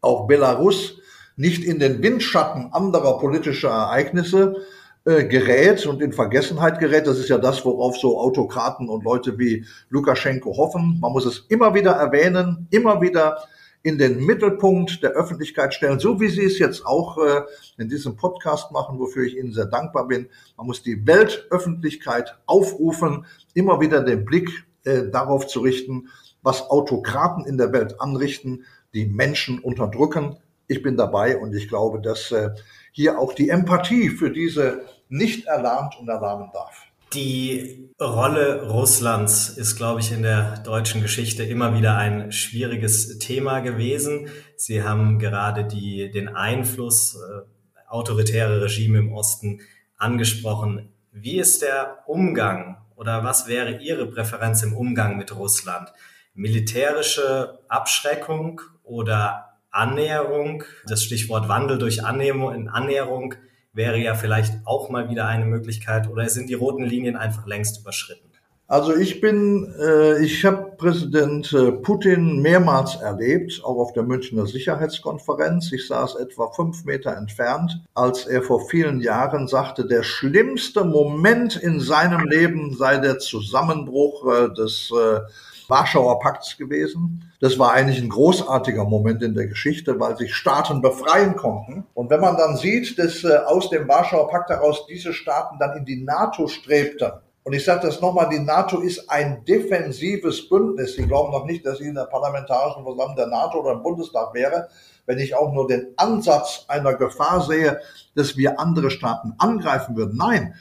auch 0.01 0.27
Belarus 0.27 0.99
nicht 1.37 1.65
in 1.65 1.79
den 1.79 2.03
Windschatten 2.03 2.73
anderer 2.73 3.19
politischer 3.19 3.71
Ereignisse 3.71 4.57
äh, 5.05 5.25
gerät 5.25 5.87
und 5.87 6.03
in 6.03 6.13
Vergessenheit 6.13 6.81
gerät. 6.81 7.07
Das 7.07 7.19
ist 7.19 7.29
ja 7.29 7.39
das, 7.39 7.65
worauf 7.65 7.97
so 7.97 8.19
Autokraten 8.19 8.89
und 8.89 9.05
Leute 9.05 9.39
wie 9.39 9.65
Lukaschenko 9.89 10.57
hoffen. 10.57 10.99
Man 11.01 11.13
muss 11.13 11.25
es 11.25 11.47
immer 11.49 11.75
wieder 11.75 11.93
erwähnen, 11.93 12.67
immer 12.71 13.01
wieder 13.01 13.39
in 13.83 13.97
den 13.97 14.25
Mittelpunkt 14.27 15.03
der 15.03 15.13
Öffentlichkeit 15.13 15.73
stellen, 15.73 16.01
so 16.01 16.21
wie 16.21 16.29
Sie 16.29 16.45
es 16.45 16.59
jetzt 16.59 16.85
auch 16.85 17.17
äh, 17.19 17.43
in 17.79 17.89
diesem 17.89 18.17
Podcast 18.17 18.73
machen, 18.73 18.99
wofür 18.99 19.25
ich 19.25 19.37
Ihnen 19.37 19.53
sehr 19.53 19.67
dankbar 19.67 20.09
bin. 20.09 20.29
Man 20.57 20.67
muss 20.67 20.83
die 20.83 21.07
Weltöffentlichkeit 21.07 22.37
aufrufen, 22.47 23.25
immer 23.55 23.81
wieder 23.81 24.03
den 24.03 24.25
Blick 24.25 24.51
äh, 24.85 25.09
darauf 25.09 25.47
zu 25.47 25.61
richten, 25.61 26.09
was 26.43 26.69
Autokraten 26.71 27.47
in 27.47 27.57
der 27.57 27.73
Welt 27.73 28.01
anrichten, 28.01 28.65
die 28.95 29.07
Menschen 29.07 29.59
unterdrücken. 29.59 30.37
Ich 30.67 30.83
bin 30.83 30.97
dabei 30.97 31.39
und 31.39 31.55
ich 31.55 31.69
glaube, 31.69 32.01
dass 32.01 32.31
äh, 32.33 32.51
hier 32.93 33.19
auch 33.19 33.33
die 33.33 33.49
Empathie 33.49 34.11
für 34.11 34.31
diese 34.31 34.83
nicht 35.09 35.47
erlahmt 35.47 35.97
und 35.99 36.09
erlahmen 36.09 36.51
darf. 36.53 36.85
Die 37.15 37.89
Rolle 37.99 38.69
Russlands 38.69 39.49
ist, 39.49 39.77
glaube 39.77 40.01
ich, 40.01 40.13
in 40.13 40.23
der 40.23 40.59
deutschen 40.59 41.01
Geschichte 41.01 41.43
immer 41.43 41.75
wieder 41.75 41.97
ein 41.97 42.33
schwieriges 42.33 43.19
Thema 43.19 43.61
gewesen. 43.61 44.29
Sie 44.57 44.83
haben 44.83 45.19
gerade 45.19 45.65
die, 45.65 46.11
den 46.11 46.29
Einfluss 46.29 47.17
äh, 47.17 47.89
autoritäre 47.89 48.61
Regime 48.61 48.99
im 48.99 49.13
Osten 49.13 49.61
angesprochen. 49.97 50.93
Wie 51.11 51.39
ist 51.39 51.63
der 51.63 52.05
Umgang 52.07 52.77
oder 52.95 53.25
was 53.25 53.49
wäre 53.49 53.79
Ihre 53.79 54.07
Präferenz 54.07 54.63
im 54.63 54.77
Umgang 54.77 55.17
mit 55.17 55.35
Russland? 55.35 55.91
Militärische 56.35 57.59
Abschreckung 57.69 58.61
oder 58.89 59.59
Annäherung, 59.71 60.65
das 60.87 61.05
Stichwort 61.05 61.49
Wandel 61.49 61.79
durch 61.79 62.05
Annäherung, 62.05 62.69
Annäherung 62.69 63.35
wäre 63.73 63.99
ja 63.99 64.15
vielleicht 64.15 64.55
auch 64.65 64.91
mal 64.91 65.09
wieder 65.09 65.27
eine 65.27 65.45
Möglichkeit 65.45 66.09
oder 66.09 66.29
sind 66.29 66.49
die 66.49 66.55
roten 66.55 66.85
Linien 66.85 67.17
einfach 67.17 67.47
längst 67.47 67.81
überschritten? 67.81 68.29
Also 68.71 68.95
ich 68.95 69.23
bin, 69.23 69.73
äh, 69.81 70.23
ich 70.23 70.45
habe 70.45 70.73
Präsident 70.77 71.55
äh, 71.55 71.73
Putin 71.73 72.43
mehrmals 72.43 72.97
erlebt, 72.97 73.63
auch 73.65 73.79
auf 73.79 73.95
der 73.95 74.03
Münchner 74.03 74.47
Sicherheitskonferenz. 74.47 75.73
Ich 75.73 75.87
saß 75.87 76.17
etwa 76.17 76.51
fünf 76.51 76.85
Meter 76.85 77.17
entfernt, 77.17 77.81
als 77.95 78.27
er 78.27 78.43
vor 78.43 78.69
vielen 78.69 79.01
Jahren 79.01 79.49
sagte, 79.49 79.87
der 79.87 80.03
schlimmste 80.03 80.85
Moment 80.85 81.57
in 81.57 81.81
seinem 81.81 82.27
Leben 82.27 82.77
sei 82.77 82.99
der 82.99 83.19
Zusammenbruch 83.19 84.27
äh, 84.27 84.53
des 84.53 84.91
äh, 84.91 85.21
Warschauer 85.69 86.21
Pakts 86.21 86.59
gewesen. 86.59 87.28
Das 87.41 87.59
war 87.59 87.73
eigentlich 87.73 88.03
ein 88.03 88.09
großartiger 88.09 88.85
Moment 88.85 89.23
in 89.23 89.35
der 89.35 89.47
Geschichte, 89.47 90.01
weil 90.01 90.17
sich 90.17 90.35
Staaten 90.35 90.83
befreien 90.83 91.37
konnten. 91.37 91.87
Und 91.95 92.11
wenn 92.11 92.21
man 92.21 92.37
dann 92.37 92.57
sieht, 92.57 92.99
dass 92.99 93.23
äh, 93.23 93.37
aus 93.47 93.71
dem 93.71 93.87
Warschauer 93.87 94.29
Pakt 94.29 94.51
heraus 94.51 94.87
diese 94.89 95.13
Staaten 95.13 95.59
dann 95.59 95.77
in 95.77 95.85
die 95.85 96.03
NATO 96.03 96.49
strebten, 96.49 97.13
und 97.49 97.55
ich 97.55 97.65
sage 97.65 97.87
das 97.87 98.03
nochmal, 98.03 98.29
die 98.29 98.41
NATO 98.41 98.81
ist 98.81 99.09
ein 99.09 99.43
defensives 99.47 100.51
Bündnis. 100.51 100.97
Sie 100.97 101.07
glauben 101.07 101.33
noch 101.33 101.47
nicht, 101.47 101.65
dass 101.65 101.79
sie 101.79 101.87
in 101.87 101.95
der 101.95 102.05
parlamentarischen 102.05 102.85
Versammlung 102.85 103.17
der 103.17 103.29
NATO 103.29 103.61
oder 103.61 103.73
im 103.73 103.83
Bundestag 103.83 104.35
wäre, 104.35 104.69
wenn 105.07 105.19
ich 105.19 105.35
auch 105.35 105.51
nur 105.55 105.67
den 105.67 105.95
Ansatz 105.97 106.67
einer 106.69 106.93
Gefahr 106.93 107.41
sehe, 107.41 107.81
dass 108.15 108.37
wir 108.37 108.61
andere 108.61 108.91
Staaten 108.91 109.33
angreifen 109.39 109.97
würden. 109.97 110.19
Nein, 110.19 110.57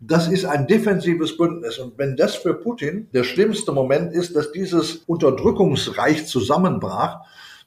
das 0.00 0.28
ist 0.28 0.44
ein 0.44 0.66
defensives 0.66 1.36
Bündnis. 1.36 1.78
Und 1.78 1.98
wenn 1.98 2.16
das 2.16 2.34
für 2.34 2.54
Putin 2.54 3.08
der 3.12 3.24
schlimmste 3.24 3.72
Moment 3.72 4.12
ist, 4.12 4.36
dass 4.36 4.52
dieses 4.52 4.96
Unterdrückungsreich 5.06 6.26
zusammenbrach, 6.26 7.20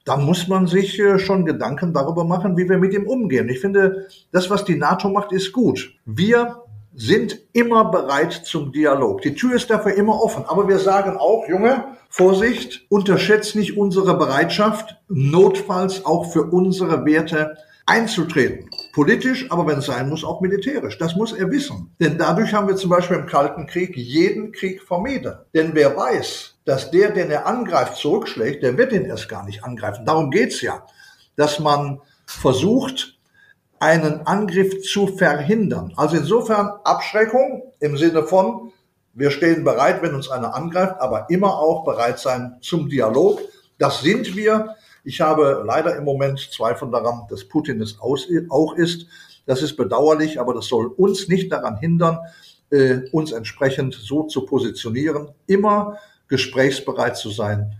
dann 0.06 0.26
muss 0.26 0.48
man 0.48 0.68
sich 0.68 1.00
äh, 1.00 1.20
schon 1.20 1.46
Gedanken 1.46 1.94
darüber 1.94 2.24
machen, 2.24 2.58
wie 2.58 2.70
wir 2.70 2.78
mit 2.78 2.94
ihm 2.94 3.08
umgehen. 3.08 3.50
Ich 3.50 3.60
finde, 3.60 4.08
das, 4.32 4.50
was 4.50 4.64
die 4.66 4.76
NATO 4.76 5.10
macht, 5.10 5.32
ist 5.32 5.52
gut. 5.52 5.94
Wir 6.06 6.64
sind 6.96 7.40
immer 7.54 7.86
bereit 7.86 8.34
zum 8.34 8.72
Dialog. 8.72 9.22
Die 9.22 9.36
Tür 9.36 9.56
ist 9.56 9.70
dafür 9.70 9.94
immer 9.94 10.22
offen. 10.22 10.46
Aber 10.48 10.68
wir 10.68 10.80
sagen 10.80 11.18
auch, 11.18 11.48
Junge, 11.48 11.86
Vorsicht, 12.10 12.86
unterschätzt 12.90 13.56
nicht 13.56 13.78
unsere 13.78 14.18
Bereitschaft, 14.18 14.98
notfalls 15.08 16.06
auch 16.06 16.32
für 16.32 16.44
unsere 16.44 17.06
Werte 17.06 17.58
einzutreten. 17.86 18.69
Politisch, 18.92 19.50
aber 19.52 19.68
wenn 19.68 19.80
es 19.80 19.86
sein 19.86 20.10
muss, 20.10 20.24
auch 20.24 20.42
militärisch. 20.42 20.98
Das 20.98 21.16
muss 21.16 21.34
er 21.34 21.50
wissen. 21.52 21.94
Denn 22.00 22.18
dadurch 22.18 22.54
haben 22.54 22.68
wir 22.68 22.76
zum 22.76 22.90
Beispiel 22.90 23.18
im 23.18 23.26
Kalten 23.26 23.68
Krieg 23.68 23.96
jeden 23.96 24.52
Krieg 24.52 24.82
vermieden. 24.82 25.36
Denn 25.54 25.72
wer 25.74 25.96
weiß, 25.96 26.56
dass 26.66 26.92
der, 26.92 27.12
den 27.12 27.30
er 27.30 27.46
angreift, 27.46 27.98
zurückschlägt, 27.98 28.64
der 28.64 28.78
wird 28.78 28.92
ihn 28.92 29.06
erst 29.06 29.30
gar 29.30 29.46
nicht 29.46 29.64
angreifen. 29.64 30.06
Darum 30.06 30.32
geht's 30.32 30.62
ja, 30.62 30.86
dass 31.36 31.60
man 31.60 32.02
versucht, 32.26 33.20
einen 33.80 34.28
Angriff 34.28 34.82
zu 34.82 35.08
verhindern. 35.08 35.94
Also 35.96 36.18
insofern 36.18 36.72
Abschreckung 36.84 37.72
im 37.80 37.98
Sinne 37.98 38.24
von, 38.24 38.72
wir 39.14 39.32
stehen 39.32 39.64
bereit, 39.64 40.02
wenn 40.02 40.16
uns 40.16 40.30
einer 40.30 40.54
angreift, 40.54 40.96
aber 41.00 41.30
immer 41.30 41.58
auch 41.58 41.84
bereit 41.86 42.20
sein 42.20 42.58
zum 42.62 42.90
Dialog. 42.90 43.40
Das 43.78 44.02
sind 44.02 44.36
wir. 44.36 44.76
Ich 45.04 45.22
habe 45.22 45.64
leider 45.66 45.96
im 45.96 46.04
Moment 46.04 46.40
Zweifel 46.52 46.90
daran, 46.92 47.24
dass 47.30 47.46
Putin 47.46 47.82
es 47.82 47.98
auch 48.02 48.76
ist. 48.76 49.08
Das 49.46 49.62
ist 49.62 49.76
bedauerlich, 49.76 50.40
aber 50.40 50.54
das 50.54 50.68
soll 50.68 50.88
uns 50.88 51.28
nicht 51.28 51.52
daran 51.52 51.78
hindern, 51.78 52.20
äh, 52.70 53.00
uns 53.12 53.32
entsprechend 53.32 53.96
so 53.96 54.24
zu 54.24 54.46
positionieren, 54.46 55.30
immer 55.48 55.98
gesprächsbereit 56.28 57.18
zu 57.18 57.32
sein 57.32 57.76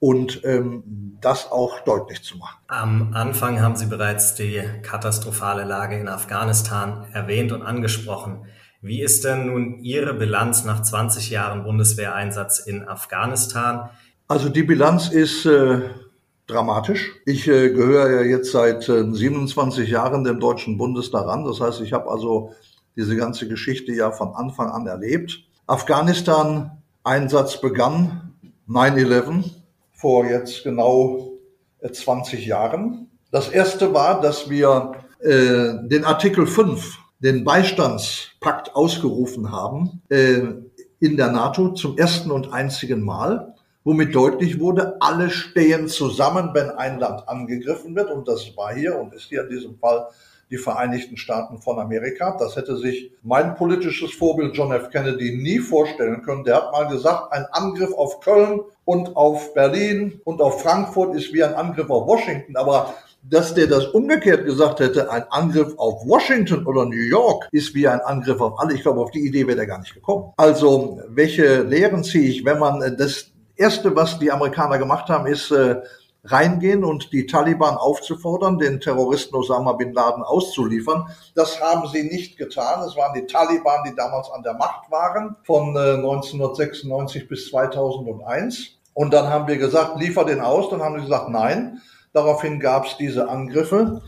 und 0.00 0.44
ähm, 0.44 1.16
das 1.20 1.52
auch 1.52 1.78
deutlich 1.80 2.24
zu 2.24 2.36
machen. 2.36 2.58
Am 2.66 3.12
Anfang 3.14 3.60
haben 3.60 3.76
Sie 3.76 3.86
bereits 3.86 4.34
die 4.34 4.60
katastrophale 4.82 5.62
Lage 5.62 5.96
in 5.96 6.08
Afghanistan 6.08 7.06
erwähnt 7.12 7.52
und 7.52 7.62
angesprochen. 7.62 8.46
Wie 8.80 9.00
ist 9.00 9.24
denn 9.24 9.46
nun 9.46 9.78
Ihre 9.78 10.12
Bilanz 10.12 10.64
nach 10.64 10.82
20 10.82 11.30
Jahren 11.30 11.62
Bundeswehreinsatz 11.62 12.58
in 12.58 12.88
Afghanistan? 12.88 13.90
Also 14.26 14.48
die 14.48 14.64
Bilanz 14.64 15.08
ist 15.08 15.46
äh, 15.46 15.82
dramatisch. 16.46 17.12
Ich 17.26 17.48
äh, 17.48 17.70
gehöre 17.70 18.10
ja 18.10 18.22
jetzt 18.22 18.52
seit 18.52 18.88
äh, 18.88 19.12
27 19.12 19.88
Jahren 19.88 20.24
dem 20.24 20.40
Deutschen 20.40 20.78
Bundestag 20.78 21.26
an. 21.26 21.44
Das 21.44 21.60
heißt, 21.60 21.80
ich 21.80 21.92
habe 21.92 22.10
also 22.10 22.52
diese 22.96 23.16
ganze 23.16 23.48
Geschichte 23.48 23.92
ja 23.92 24.10
von 24.10 24.34
Anfang 24.34 24.70
an 24.70 24.86
erlebt. 24.86 25.44
Afghanistan-Einsatz 25.66 27.60
begann 27.60 28.34
9-11 28.68 29.44
vor 29.92 30.26
jetzt 30.26 30.64
genau 30.64 31.32
20 31.90 32.40
äh, 32.40 32.48
Jahren. 32.48 33.08
Das 33.30 33.48
erste 33.48 33.94
war, 33.94 34.20
dass 34.20 34.50
wir 34.50 34.92
äh, 35.20 35.88
den 35.88 36.04
Artikel 36.04 36.46
5, 36.46 36.98
den 37.20 37.44
Beistandspakt 37.44 38.74
ausgerufen 38.74 39.52
haben 39.52 40.02
äh, 40.08 40.42
in 41.00 41.16
der 41.16 41.32
NATO 41.32 41.72
zum 41.72 41.96
ersten 41.96 42.30
und 42.30 42.52
einzigen 42.52 43.02
Mal, 43.02 43.54
womit 43.84 44.14
deutlich 44.14 44.60
wurde, 44.60 44.96
alle 45.00 45.30
stehen 45.30 45.88
zusammen, 45.88 46.50
wenn 46.52 46.70
ein 46.70 46.98
Land 46.98 47.28
angegriffen 47.28 47.94
wird. 47.96 48.10
Und 48.10 48.28
das 48.28 48.56
war 48.56 48.74
hier 48.74 48.98
und 48.98 49.14
ist 49.14 49.28
hier 49.28 49.42
in 49.42 49.50
diesem 49.50 49.78
Fall 49.78 50.08
die 50.50 50.58
Vereinigten 50.58 51.16
Staaten 51.16 51.58
von 51.58 51.78
Amerika. 51.78 52.36
Das 52.38 52.56
hätte 52.56 52.76
sich 52.76 53.10
mein 53.22 53.54
politisches 53.54 54.12
Vorbild 54.12 54.54
John 54.54 54.70
F. 54.70 54.90
Kennedy 54.90 55.34
nie 55.36 55.58
vorstellen 55.58 56.22
können. 56.22 56.44
Der 56.44 56.56
hat 56.56 56.72
mal 56.72 56.88
gesagt, 56.88 57.32
ein 57.32 57.46
Angriff 57.52 57.92
auf 57.94 58.20
Köln 58.20 58.60
und 58.84 59.16
auf 59.16 59.54
Berlin 59.54 60.20
und 60.24 60.42
auf 60.42 60.62
Frankfurt 60.62 61.16
ist 61.16 61.32
wie 61.32 61.42
ein 61.42 61.54
Angriff 61.54 61.88
auf 61.88 62.06
Washington. 62.06 62.56
Aber 62.56 62.94
dass 63.22 63.54
der 63.54 63.66
das 63.66 63.86
umgekehrt 63.86 64.44
gesagt 64.44 64.80
hätte, 64.80 65.10
ein 65.10 65.24
Angriff 65.30 65.74
auf 65.78 66.06
Washington 66.06 66.66
oder 66.66 66.84
New 66.84 66.96
York 66.96 67.48
ist 67.52 67.74
wie 67.74 67.88
ein 67.88 68.00
Angriff 68.00 68.40
auf 68.40 68.58
alle. 68.58 68.74
Ich 68.74 68.82
glaube, 68.82 69.00
auf 69.00 69.10
die 69.10 69.26
Idee 69.26 69.46
wäre 69.46 69.60
er 69.60 69.66
gar 69.66 69.78
nicht 69.78 69.94
gekommen. 69.94 70.32
Also, 70.36 71.00
welche 71.08 71.62
Lehren 71.62 72.04
ziehe 72.04 72.28
ich, 72.28 72.44
wenn 72.44 72.58
man 72.58 72.80
das 72.98 73.31
erste, 73.62 73.94
was 73.96 74.18
die 74.18 74.30
Amerikaner 74.30 74.78
gemacht 74.78 75.08
haben, 75.08 75.26
ist, 75.26 75.50
äh, 75.50 75.80
reingehen 76.24 76.84
und 76.84 77.12
die 77.12 77.26
Taliban 77.26 77.76
aufzufordern, 77.76 78.58
den 78.58 78.80
Terroristen 78.80 79.34
Osama 79.34 79.72
bin 79.72 79.92
Laden 79.92 80.22
auszuliefern. 80.22 81.06
Das 81.34 81.60
haben 81.60 81.88
sie 81.88 82.04
nicht 82.04 82.36
getan. 82.36 82.84
Es 82.86 82.96
waren 82.96 83.14
die 83.14 83.26
Taliban, 83.26 83.82
die 83.86 83.94
damals 83.94 84.30
an 84.30 84.42
der 84.42 84.54
Macht 84.54 84.90
waren, 84.90 85.36
von 85.44 85.76
1996 85.76 87.22
äh, 87.22 87.26
bis 87.26 87.48
2001. 87.50 88.78
Und 88.94 89.12
dann 89.12 89.28
haben 89.28 89.48
wir 89.48 89.58
gesagt, 89.58 89.98
liefer 89.98 90.24
den 90.24 90.40
aus. 90.40 90.68
Dann 90.70 90.82
haben 90.82 90.96
sie 90.96 91.02
gesagt, 91.02 91.28
nein. 91.28 91.80
Daraufhin 92.12 92.60
gab 92.60 92.86
es 92.86 92.96
diese 92.98 93.28
Angriffe 93.28 94.02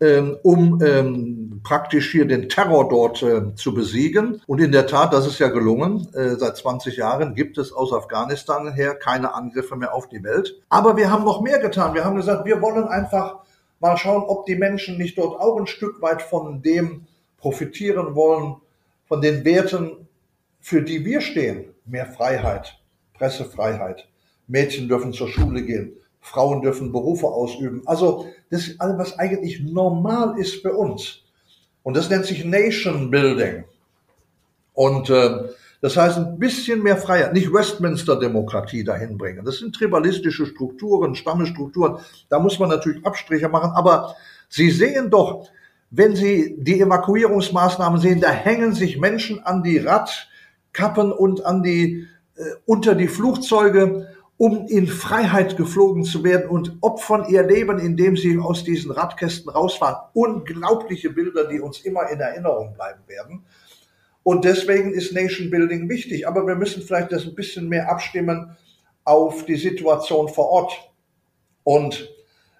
ähm, 0.00 0.38
um 0.42 0.80
ähm, 0.82 1.49
praktisch 1.62 2.10
hier 2.10 2.26
den 2.26 2.48
Terror 2.48 2.88
dort 2.88 3.22
äh, 3.22 3.54
zu 3.54 3.74
besiegen. 3.74 4.42
Und 4.46 4.60
in 4.60 4.72
der 4.72 4.86
Tat, 4.86 5.12
das 5.12 5.26
ist 5.26 5.38
ja 5.38 5.48
gelungen. 5.48 6.08
Äh, 6.14 6.36
seit 6.36 6.56
20 6.56 6.96
Jahren 6.96 7.34
gibt 7.34 7.58
es 7.58 7.72
aus 7.72 7.92
Afghanistan 7.92 8.72
her 8.72 8.94
keine 8.94 9.34
Angriffe 9.34 9.76
mehr 9.76 9.94
auf 9.94 10.08
die 10.08 10.22
Welt. 10.22 10.60
Aber 10.68 10.96
wir 10.96 11.10
haben 11.10 11.24
noch 11.24 11.40
mehr 11.40 11.58
getan. 11.58 11.94
Wir 11.94 12.04
haben 12.04 12.16
gesagt, 12.16 12.44
wir 12.44 12.60
wollen 12.62 12.88
einfach 12.88 13.40
mal 13.80 13.96
schauen, 13.96 14.24
ob 14.24 14.46
die 14.46 14.56
Menschen 14.56 14.98
nicht 14.98 15.18
dort 15.18 15.40
auch 15.40 15.58
ein 15.58 15.66
Stück 15.66 16.00
weit 16.02 16.22
von 16.22 16.62
dem 16.62 17.06
profitieren 17.38 18.14
wollen, 18.14 18.56
von 19.06 19.20
den 19.20 19.44
Werten, 19.44 20.08
für 20.60 20.82
die 20.82 21.04
wir 21.04 21.20
stehen. 21.20 21.74
Mehr 21.86 22.06
Freiheit, 22.06 22.78
Pressefreiheit. 23.14 24.06
Mädchen 24.46 24.88
dürfen 24.88 25.12
zur 25.12 25.28
Schule 25.28 25.62
gehen. 25.62 25.96
Frauen 26.20 26.60
dürfen 26.60 26.92
Berufe 26.92 27.26
ausüben. 27.26 27.82
Also 27.86 28.26
das 28.50 28.68
ist 28.68 28.80
alles, 28.80 28.98
was 28.98 29.18
eigentlich 29.18 29.60
normal 29.60 30.38
ist 30.38 30.56
für 30.56 30.74
uns. 30.74 31.19
Und 31.82 31.96
das 31.96 32.10
nennt 32.10 32.26
sich 32.26 32.44
Nation 32.44 33.10
Building. 33.10 33.64
Und 34.74 35.10
äh, 35.10 35.48
das 35.80 35.96
heißt, 35.96 36.18
ein 36.18 36.38
bisschen 36.38 36.82
mehr 36.82 36.98
Freiheit, 36.98 37.32
nicht 37.32 37.52
Westminster-Demokratie 37.52 38.84
dahin 38.84 39.16
bringen. 39.16 39.44
Das 39.44 39.58
sind 39.58 39.74
tribalistische 39.74 40.44
Strukturen, 40.44 41.14
Stammesstrukturen. 41.14 41.98
Da 42.28 42.38
muss 42.38 42.58
man 42.58 42.68
natürlich 42.68 43.04
Abstriche 43.04 43.48
machen. 43.48 43.72
Aber 43.74 44.14
Sie 44.48 44.70
sehen 44.70 45.10
doch, 45.10 45.48
wenn 45.90 46.14
Sie 46.14 46.56
die 46.58 46.80
Evakuierungsmaßnahmen 46.80 48.00
sehen, 48.00 48.20
da 48.20 48.30
hängen 48.30 48.74
sich 48.74 48.98
Menschen 48.98 49.42
an 49.42 49.62
die 49.62 49.78
Radkappen 49.78 51.12
und 51.12 51.46
an 51.46 51.62
die, 51.62 52.06
äh, 52.36 52.42
unter 52.66 52.94
die 52.94 53.08
Flugzeuge 53.08 54.06
um 54.40 54.66
in 54.68 54.86
Freiheit 54.86 55.58
geflogen 55.58 56.02
zu 56.02 56.24
werden 56.24 56.48
und 56.48 56.78
opfern 56.80 57.26
ihr 57.28 57.42
Leben, 57.42 57.78
indem 57.78 58.16
sie 58.16 58.38
aus 58.38 58.64
diesen 58.64 58.90
Radkästen 58.90 59.50
rausfahren. 59.50 59.96
Unglaubliche 60.14 61.10
Bilder, 61.10 61.46
die 61.46 61.60
uns 61.60 61.80
immer 61.80 62.08
in 62.08 62.20
Erinnerung 62.20 62.72
bleiben 62.72 63.02
werden. 63.06 63.44
Und 64.22 64.46
deswegen 64.46 64.94
ist 64.94 65.12
Nation 65.12 65.50
Building 65.50 65.90
wichtig. 65.90 66.26
Aber 66.26 66.46
wir 66.46 66.54
müssen 66.54 66.80
vielleicht 66.82 67.12
das 67.12 67.26
ein 67.26 67.34
bisschen 67.34 67.68
mehr 67.68 67.90
abstimmen 67.90 68.56
auf 69.04 69.44
die 69.44 69.56
Situation 69.56 70.30
vor 70.30 70.48
Ort. 70.48 70.90
Und 71.62 72.08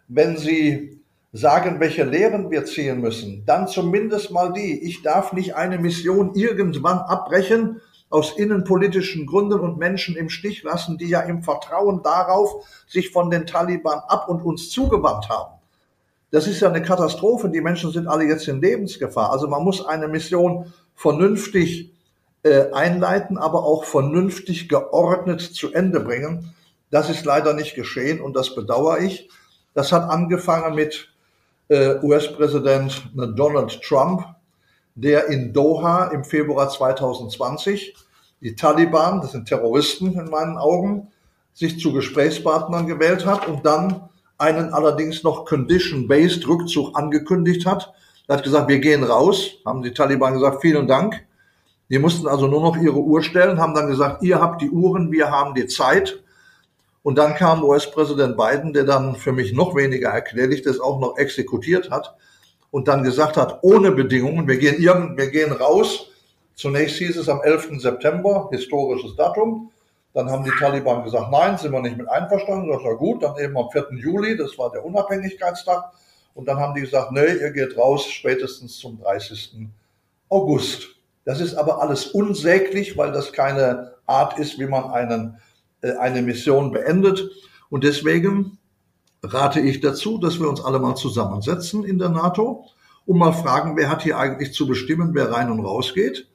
wenn 0.06 0.36
Sie 0.36 1.00
sagen, 1.32 1.80
welche 1.80 2.04
Lehren 2.04 2.50
wir 2.50 2.66
ziehen 2.66 3.00
müssen, 3.00 3.46
dann 3.46 3.68
zumindest 3.68 4.30
mal 4.30 4.52
die. 4.52 4.82
Ich 4.82 5.00
darf 5.00 5.32
nicht 5.32 5.54
eine 5.54 5.78
Mission 5.78 6.34
irgendwann 6.34 6.98
abbrechen, 6.98 7.80
aus 8.10 8.36
innenpolitischen 8.36 9.24
Gründen 9.24 9.60
und 9.60 9.78
Menschen 9.78 10.16
im 10.16 10.28
Stich 10.28 10.62
lassen, 10.64 10.98
die 10.98 11.08
ja 11.08 11.20
im 11.20 11.42
Vertrauen 11.42 12.02
darauf 12.02 12.66
sich 12.86 13.10
von 13.10 13.30
den 13.30 13.46
Taliban 13.46 14.00
ab 14.08 14.28
und 14.28 14.42
uns 14.42 14.70
zugewandt 14.70 15.28
haben. 15.28 15.54
Das 16.32 16.46
ist 16.46 16.60
ja 16.60 16.68
eine 16.68 16.82
Katastrophe. 16.82 17.48
Die 17.48 17.60
Menschen 17.60 17.92
sind 17.92 18.08
alle 18.08 18.24
jetzt 18.24 18.46
in 18.48 18.60
Lebensgefahr. 18.60 19.32
Also 19.32 19.48
man 19.48 19.64
muss 19.64 19.84
eine 19.84 20.08
Mission 20.08 20.72
vernünftig 20.94 21.92
äh, 22.42 22.72
einleiten, 22.72 23.38
aber 23.38 23.64
auch 23.64 23.84
vernünftig 23.84 24.68
geordnet 24.68 25.40
zu 25.40 25.72
Ende 25.72 26.00
bringen. 26.00 26.54
Das 26.90 27.10
ist 27.10 27.24
leider 27.24 27.54
nicht 27.54 27.74
geschehen 27.74 28.20
und 28.20 28.34
das 28.34 28.54
bedauere 28.54 29.00
ich. 29.00 29.28
Das 29.74 29.92
hat 29.92 30.08
angefangen 30.08 30.74
mit 30.74 31.08
äh, 31.68 31.96
US-Präsident 32.02 33.10
Donald 33.14 33.80
Trump, 33.82 34.24
der 34.94 35.28
in 35.28 35.52
Doha 35.52 36.08
im 36.08 36.24
Februar 36.24 36.68
2020 36.68 37.94
die 38.40 38.56
Taliban, 38.56 39.20
das 39.20 39.32
sind 39.32 39.46
Terroristen 39.46 40.18
in 40.18 40.30
meinen 40.30 40.56
Augen, 40.56 41.08
sich 41.52 41.78
zu 41.78 41.92
Gesprächspartnern 41.92 42.86
gewählt 42.86 43.26
hat 43.26 43.46
und 43.46 43.66
dann 43.66 44.08
einen 44.38 44.72
allerdings 44.72 45.22
noch 45.22 45.44
condition-based 45.44 46.48
Rückzug 46.48 46.96
angekündigt 46.96 47.66
hat. 47.66 47.92
Er 48.26 48.36
hat 48.36 48.44
gesagt, 48.44 48.68
wir 48.68 48.78
gehen 48.78 49.04
raus, 49.04 49.58
haben 49.66 49.82
die 49.82 49.92
Taliban 49.92 50.32
gesagt, 50.32 50.62
vielen 50.62 50.86
Dank. 50.86 51.26
Die 51.90 51.98
mussten 51.98 52.28
also 52.28 52.46
nur 52.46 52.62
noch 52.62 52.76
ihre 52.76 52.98
Uhr 52.98 53.22
stellen, 53.22 53.60
haben 53.60 53.74
dann 53.74 53.88
gesagt, 53.88 54.22
ihr 54.22 54.40
habt 54.40 54.62
die 54.62 54.70
Uhren, 54.70 55.12
wir 55.12 55.30
haben 55.30 55.54
die 55.54 55.66
Zeit. 55.66 56.22
Und 57.02 57.18
dann 57.18 57.34
kam 57.34 57.64
US-Präsident 57.64 58.36
Biden, 58.36 58.72
der 58.72 58.84
dann 58.84 59.16
für 59.16 59.32
mich 59.32 59.52
noch 59.52 59.74
weniger 59.74 60.10
erklärlich 60.10 60.62
das 60.62 60.80
auch 60.80 61.00
noch 61.00 61.18
exekutiert 61.18 61.90
hat 61.90 62.14
und 62.70 62.88
dann 62.88 63.02
gesagt 63.02 63.36
hat, 63.36 63.58
ohne 63.62 63.90
Bedingungen, 63.90 64.46
wir 64.46 64.58
gehen, 64.58 64.80
irgend, 64.80 65.16
wir 65.16 65.30
gehen 65.30 65.52
raus. 65.52 66.10
Zunächst 66.54 66.98
hieß 66.98 67.16
es 67.16 67.28
am 67.28 67.40
11. 67.42 67.80
September, 67.80 68.48
historisches 68.52 69.16
Datum. 69.16 69.70
Dann 70.12 70.30
haben 70.30 70.44
die 70.44 70.52
Taliban 70.58 71.04
gesagt, 71.04 71.30
nein, 71.30 71.56
sind 71.56 71.72
wir 71.72 71.80
nicht 71.80 71.96
mit 71.96 72.08
einverstanden. 72.08 72.70
Das 72.70 72.82
war 72.82 72.96
gut. 72.96 73.22
Dann 73.22 73.36
eben 73.38 73.56
am 73.56 73.70
4. 73.70 73.88
Juli, 73.92 74.36
das 74.36 74.58
war 74.58 74.70
der 74.70 74.84
Unabhängigkeitstag. 74.84 75.84
Und 76.34 76.46
dann 76.46 76.58
haben 76.58 76.74
die 76.74 76.82
gesagt, 76.82 77.12
nee, 77.12 77.34
ihr 77.40 77.50
geht 77.50 77.76
raus 77.76 78.06
spätestens 78.06 78.78
zum 78.78 79.00
30. 79.00 79.66
August. 80.28 80.88
Das 81.24 81.40
ist 81.40 81.54
aber 81.54 81.82
alles 81.82 82.06
unsäglich, 82.06 82.96
weil 82.96 83.12
das 83.12 83.32
keine 83.32 83.94
Art 84.06 84.38
ist, 84.38 84.58
wie 84.58 84.66
man 84.66 84.90
einen, 84.90 85.38
äh, 85.82 85.92
eine 85.92 86.22
Mission 86.22 86.72
beendet. 86.72 87.22
Und 87.68 87.84
deswegen 87.84 88.58
rate 89.22 89.60
ich 89.60 89.80
dazu, 89.80 90.18
dass 90.18 90.40
wir 90.40 90.48
uns 90.48 90.64
alle 90.64 90.78
mal 90.78 90.94
zusammensetzen 90.94 91.84
in 91.84 91.98
der 91.98 92.08
NATO 92.08 92.66
und 93.06 93.18
mal 93.18 93.32
fragen, 93.32 93.76
wer 93.76 93.90
hat 93.90 94.02
hier 94.02 94.18
eigentlich 94.18 94.52
zu 94.52 94.66
bestimmen, 94.66 95.14
wer 95.14 95.32
rein 95.32 95.50
und 95.50 95.64
raus 95.64 95.92
geht? 95.94 96.28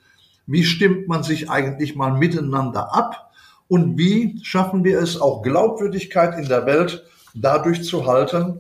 Wie 0.48 0.64
stimmt 0.64 1.08
man 1.08 1.24
sich 1.24 1.50
eigentlich 1.50 1.96
mal 1.96 2.12
miteinander 2.12 2.94
ab? 2.94 3.32
Und 3.68 3.98
wie 3.98 4.40
schaffen 4.44 4.84
wir 4.84 5.00
es 5.00 5.20
auch 5.20 5.42
Glaubwürdigkeit 5.42 6.38
in 6.38 6.48
der 6.48 6.66
Welt 6.66 7.04
dadurch 7.34 7.84
zu 7.84 8.06
halten, 8.06 8.60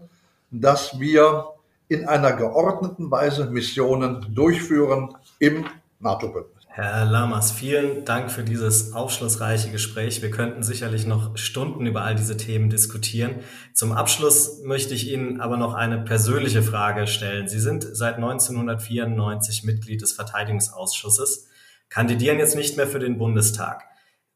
dass 0.50 1.00
wir 1.00 1.46
in 1.88 2.08
einer 2.08 2.34
geordneten 2.34 3.12
Weise 3.12 3.46
Missionen 3.46 4.34
durchführen 4.34 5.16
im 5.38 5.66
NATO-Bündnis? 6.00 6.55
Herr 6.78 7.06
Lamas, 7.06 7.54
vielen 7.54 8.04
Dank 8.04 8.30
für 8.30 8.44
dieses 8.44 8.92
aufschlussreiche 8.92 9.72
Gespräch. 9.72 10.22
Wir 10.22 10.30
könnten 10.30 10.62
sicherlich 10.62 11.06
noch 11.06 11.38
Stunden 11.38 11.86
über 11.86 12.02
all 12.02 12.16
diese 12.16 12.36
Themen 12.36 12.70
diskutieren. 12.70 13.36
Zum 13.74 13.94
Abschluss 13.94 14.62
möchte 14.62 14.94
ich 14.94 15.10
Ihnen 15.10 15.40
aber 15.40 15.56
noch 15.56 15.74
eine 15.74 16.00
persönliche 16.00 16.62
Frage 16.62 17.08
stellen. 17.08 17.48
Sie 17.48 17.62
sind 17.62 17.88
seit 17.94 18.16
1994 18.16 19.64
Mitglied 19.64 20.02
des 20.02 20.12
Verteidigungsausschusses, 20.12 21.48
kandidieren 21.88 22.40
jetzt 22.40 22.58
nicht 22.58 22.76
mehr 22.76 22.88
für 22.88 23.00
den 23.00 23.18
Bundestag. 23.18 23.86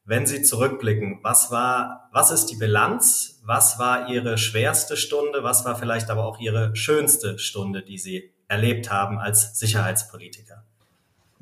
Wenn 0.06 0.24
Sie 0.24 0.40
zurückblicken, 0.40 1.18
was 1.22 1.50
war, 1.50 2.08
was 2.10 2.30
ist 2.30 2.46
die 2.46 2.56
Bilanz? 2.56 3.42
Was 3.44 3.78
war 3.78 4.08
Ihre 4.08 4.38
schwerste 4.38 4.96
Stunde? 4.96 5.44
Was 5.44 5.66
war 5.66 5.76
vielleicht 5.76 6.08
aber 6.08 6.24
auch 6.24 6.40
Ihre 6.40 6.74
schönste 6.74 7.38
Stunde, 7.38 7.82
die 7.82 7.98
Sie 7.98 8.32
erlebt 8.48 8.90
haben 8.90 9.18
als 9.18 9.58
Sicherheitspolitiker? 9.58 10.64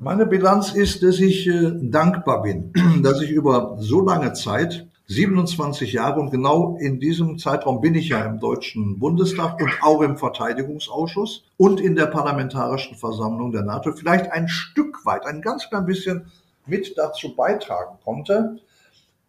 Meine 0.01 0.25
Bilanz 0.25 0.71
ist, 0.71 1.03
dass 1.03 1.19
ich 1.19 1.45
äh, 1.45 1.71
dankbar 1.73 2.41
bin, 2.41 2.71
dass 3.03 3.21
ich 3.21 3.31
über 3.31 3.75
so 3.81 3.99
lange 3.99 4.31
Zeit, 4.31 4.87
27 5.07 5.91
Jahre 5.91 6.21
und 6.21 6.31
genau 6.31 6.77
in 6.79 7.01
diesem 7.01 7.37
Zeitraum 7.37 7.81
bin 7.81 7.95
ich 7.95 8.07
ja 8.07 8.23
im 8.23 8.39
Deutschen 8.39 8.97
Bundestag 8.97 9.61
und 9.61 9.71
auch 9.81 10.01
im 10.01 10.15
Verteidigungsausschuss 10.15 11.43
und 11.57 11.81
in 11.81 11.97
der 11.97 12.05
Parlamentarischen 12.05 12.95
Versammlung 12.95 13.51
der 13.51 13.63
NATO 13.63 13.91
vielleicht 13.91 14.31
ein 14.31 14.47
Stück 14.47 15.05
weit, 15.05 15.25
ein 15.25 15.41
ganz 15.41 15.67
klein 15.67 15.85
bisschen 15.85 16.31
mit 16.65 16.97
dazu 16.97 17.35
beitragen 17.35 17.97
konnte, 18.01 18.59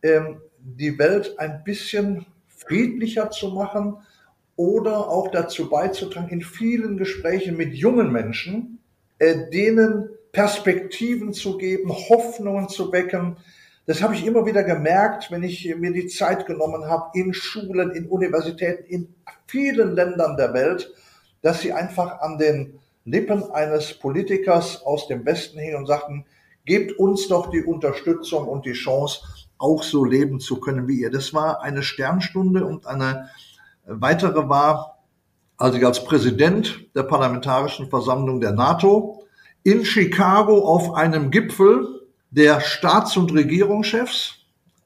ähm, 0.05 0.37
die 0.61 0.97
Welt 1.01 1.37
ein 1.41 1.65
bisschen 1.65 2.27
friedlicher 2.47 3.33
zu 3.33 3.49
machen 3.49 3.97
oder 4.55 5.09
auch 5.09 5.33
dazu 5.33 5.69
beizutragen, 5.69 6.29
in 6.29 6.43
vielen 6.43 6.97
Gesprächen 6.97 7.57
mit 7.57 7.75
jungen 7.75 8.13
Menschen, 8.13 8.79
äh, 9.19 9.51
denen 9.51 10.11
Perspektiven 10.33 11.33
zu 11.33 11.59
geben, 11.59 11.91
Hoffnungen 11.91 12.69
zu 12.69 12.93
wecken. 12.93 13.37
Das 13.87 14.03
habe 14.03 14.15
ich 14.15 14.25
immer 14.25 14.47
wieder 14.47 14.63
gemerkt, 14.63 15.31
wenn 15.31 15.43
ich 15.43 15.75
mir 15.77 15.93
die 15.93 16.07
Zeit 16.07 16.47
genommen 16.47 16.87
habe, 16.87 17.19
in 17.19 17.35
Schulen, 17.35 17.91
in 17.91 18.07
Universitäten, 18.07 18.85
in 18.85 19.15
vielen 19.47 19.95
Ländern 19.95 20.37
der 20.37 20.55
Welt, 20.55 20.93
dass 21.43 21.61
sie 21.61 21.73
einfach 21.73 22.21
an 22.21 22.39
den 22.39 22.79
Lippen 23.05 23.51
eines 23.51 23.95
Politikers 23.95 24.83
aus 24.85 25.09
dem 25.09 25.25
Westen 25.25 25.59
hingen 25.59 25.77
und 25.77 25.87
sagten, 25.87 26.25
gebt 26.65 26.99
uns 26.99 27.29
doch 27.29 27.51
die 27.51 27.65
Unterstützung 27.65 28.47
und 28.47 28.67
die 28.67 28.75
Chance, 28.75 29.23
auch 29.59 29.83
so 29.83 30.05
leben 30.05 30.41
zu 30.41 30.61
können 30.61 30.89
wie 30.89 31.01
ihr. 31.01 31.11
Das 31.11 31.35
war 31.35 31.63
eine 31.63 31.83
Sternstunde 31.83 32.65
und 32.65 32.87
eine 32.87 33.29
weitere 33.85 34.49
war, 34.49 34.99
als 35.57 35.77
ich 35.77 35.85
als 35.85 36.05
Präsident 36.05 36.87
der 36.95 37.03
Parlamentarischen 37.03 37.91
Versammlung 37.91 38.41
der 38.41 38.53
NATO 38.53 39.20
in 39.63 39.85
Chicago 39.85 40.65
auf 40.65 40.95
einem 40.95 41.31
Gipfel 41.31 42.03
der 42.31 42.61
Staats- 42.61 43.17
und 43.17 43.33
Regierungschefs, 43.33 44.37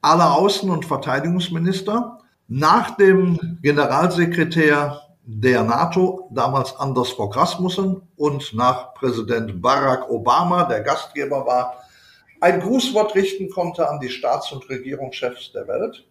aller 0.01 0.37
Außen- 0.37 0.69
und 0.69 0.85
Verteidigungsminister, 0.85 2.19
nach 2.47 2.95
dem 2.97 3.57
Generalsekretär 3.61 5.01
der 5.23 5.63
NATO, 5.63 6.29
damals 6.31 6.75
Anders 6.77 7.09
Fogh 7.09 7.35
Rasmussen, 7.35 8.01
und 8.15 8.53
nach 8.53 8.93
Präsident 8.93 9.61
Barack 9.61 10.09
Obama, 10.09 10.65
der 10.65 10.81
Gastgeber 10.81 11.45
war, 11.45 11.83
ein 12.41 12.59
Grußwort 12.59 13.15
richten 13.15 13.49
konnte 13.49 13.89
an 13.89 13.99
die 13.99 14.09
Staats- 14.09 14.51
und 14.51 14.69
Regierungschefs 14.69 15.51
der 15.53 15.67
Welt. 15.67 16.05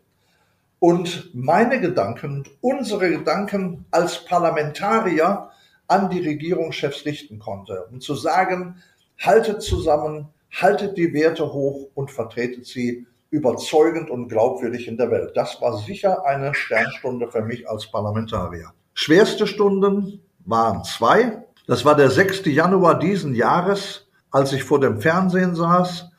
Und 0.81 1.31
meine 1.35 1.81
Gedanken, 1.81 2.45
unsere 2.61 3.11
Gedanken 3.11 3.85
als 3.91 4.25
Parlamentarier 4.25 5.51
an 5.87 6.11
die 6.11 6.21
Regierungschefs 6.21 7.05
richten 7.05 7.39
konnte, 7.39 7.87
um 7.91 8.01
zu 8.01 8.15
sagen, 8.15 8.83
haltet 9.19 9.63
zusammen, 9.63 10.29
haltet 10.51 10.97
die 10.97 11.13
Werte 11.13 11.53
hoch 11.53 11.91
und 11.95 12.11
vertretet 12.11 12.67
sie 12.67 13.07
überzeugend 13.31 14.11
und 14.11 14.29
glaubwürdig 14.29 14.87
in 14.87 14.97
der 14.97 15.11
Welt. 15.11 15.33
Das 15.35 15.61
war 15.61 15.77
sicher 15.79 16.25
eine 16.25 16.55
Sternstunde 16.55 17.29
für 17.29 17.43
mich 17.43 17.69
als 17.69 17.91
Parlamentarier. 17.91 18.73
Schwerste 18.95 19.47
Stunden 19.47 20.21
waren 20.45 20.85
zwei. 20.85 21.45
Das 21.67 21.85
war 21.85 21.97
der 21.97 22.11
6. 22.11 22.45
Januar 22.47 22.99
diesen 22.99 23.35
Jahres, 23.35 24.07
als 24.31 24.53
ich 24.53 24.63
vor 24.63 24.79
dem 24.79 25.01
Fernsehen 25.01 25.55
saß, 25.55 26.11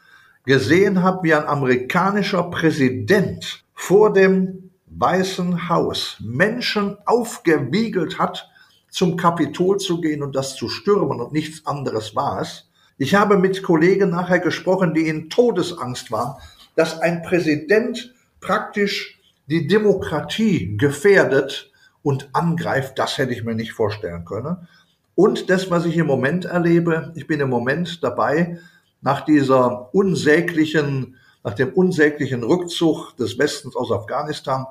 gesehen 0.46 1.02
habe, 1.04 1.24
wie 1.24 1.34
ein 1.34 1.46
amerikanischer 1.46 2.44
Präsident 2.50 3.64
vor 3.74 4.12
dem 4.12 4.72
Weißen 4.88 5.70
Haus 5.70 6.18
Menschen 6.22 6.98
aufgewiegelt 7.06 8.20
hat, 8.20 8.50
zum 8.96 9.18
Kapitol 9.18 9.78
zu 9.78 10.00
gehen 10.00 10.24
und 10.24 10.38
das 10.38 10.56
zu 10.56 10.70
stürmen 10.70 11.20
und 11.20 11.34
nichts 11.34 11.66
anderes 11.66 12.16
war 12.16 12.40
es. 12.40 12.70
Ich 12.98 13.14
habe 13.14 13.38
mit 13.38 13.62
Kollegen 13.62 14.10
nachher 14.10 14.40
gesprochen, 14.40 14.94
die 14.94 15.10
in 15.10 15.30
Todesangst 15.30 16.14
waren, 16.14 16.38
dass 16.78 17.02
ein 17.02 17.22
Präsident 17.22 18.14
praktisch 18.40 19.20
die 19.48 19.68
Demokratie 19.68 20.78
gefährdet 20.78 21.74
und 22.04 22.30
angreift. 22.32 22.98
Das 22.98 23.18
hätte 23.18 23.34
ich 23.34 23.44
mir 23.44 23.54
nicht 23.54 23.74
vorstellen 23.74 24.24
können. 24.24 24.70
Und 25.14 25.50
das, 25.50 25.70
was 25.70 25.86
ich 25.86 25.98
im 25.98 26.08
Moment 26.08 26.46
erlebe, 26.46 27.12
ich 27.16 27.28
bin 27.28 27.42
im 27.42 27.50
Moment 27.50 28.02
dabei, 28.02 28.60
nach 29.02 29.26
dieser 29.26 29.94
unsäglichen, 29.94 31.18
nach 31.44 31.54
dem 31.54 31.74
unsäglichen 31.74 32.46
Rückzug 32.46 33.18
des 33.18 33.38
Westens 33.38 33.76
aus 33.76 33.92
Afghanistan, 33.92 34.66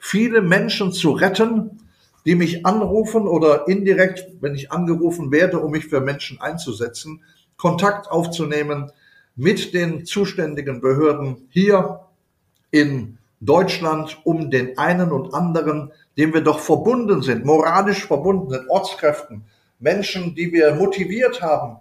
viele 0.00 0.42
Menschen 0.42 0.90
zu 0.90 1.12
retten, 1.12 1.78
die 2.24 2.34
mich 2.34 2.66
anrufen 2.66 3.26
oder 3.26 3.68
indirekt, 3.68 4.26
wenn 4.40 4.54
ich 4.54 4.70
angerufen 4.72 5.30
werde, 5.32 5.58
um 5.60 5.70
mich 5.70 5.86
für 5.86 6.00
Menschen 6.00 6.40
einzusetzen, 6.40 7.22
Kontakt 7.56 8.10
aufzunehmen 8.10 8.92
mit 9.34 9.72
den 9.74 10.04
zuständigen 10.04 10.80
Behörden 10.80 11.48
hier 11.50 12.00
in 12.70 13.18
Deutschland, 13.40 14.18
um 14.24 14.50
den 14.50 14.76
einen 14.78 15.12
und 15.12 15.32
anderen, 15.32 15.92
dem 16.16 16.34
wir 16.34 16.40
doch 16.40 16.58
verbunden 16.58 17.22
sind, 17.22 17.44
moralisch 17.44 18.04
verbunden 18.06 18.50
sind, 18.50 18.68
Ortskräften, 18.68 19.44
Menschen, 19.78 20.34
die 20.34 20.52
wir 20.52 20.74
motiviert 20.74 21.40
haben, 21.40 21.76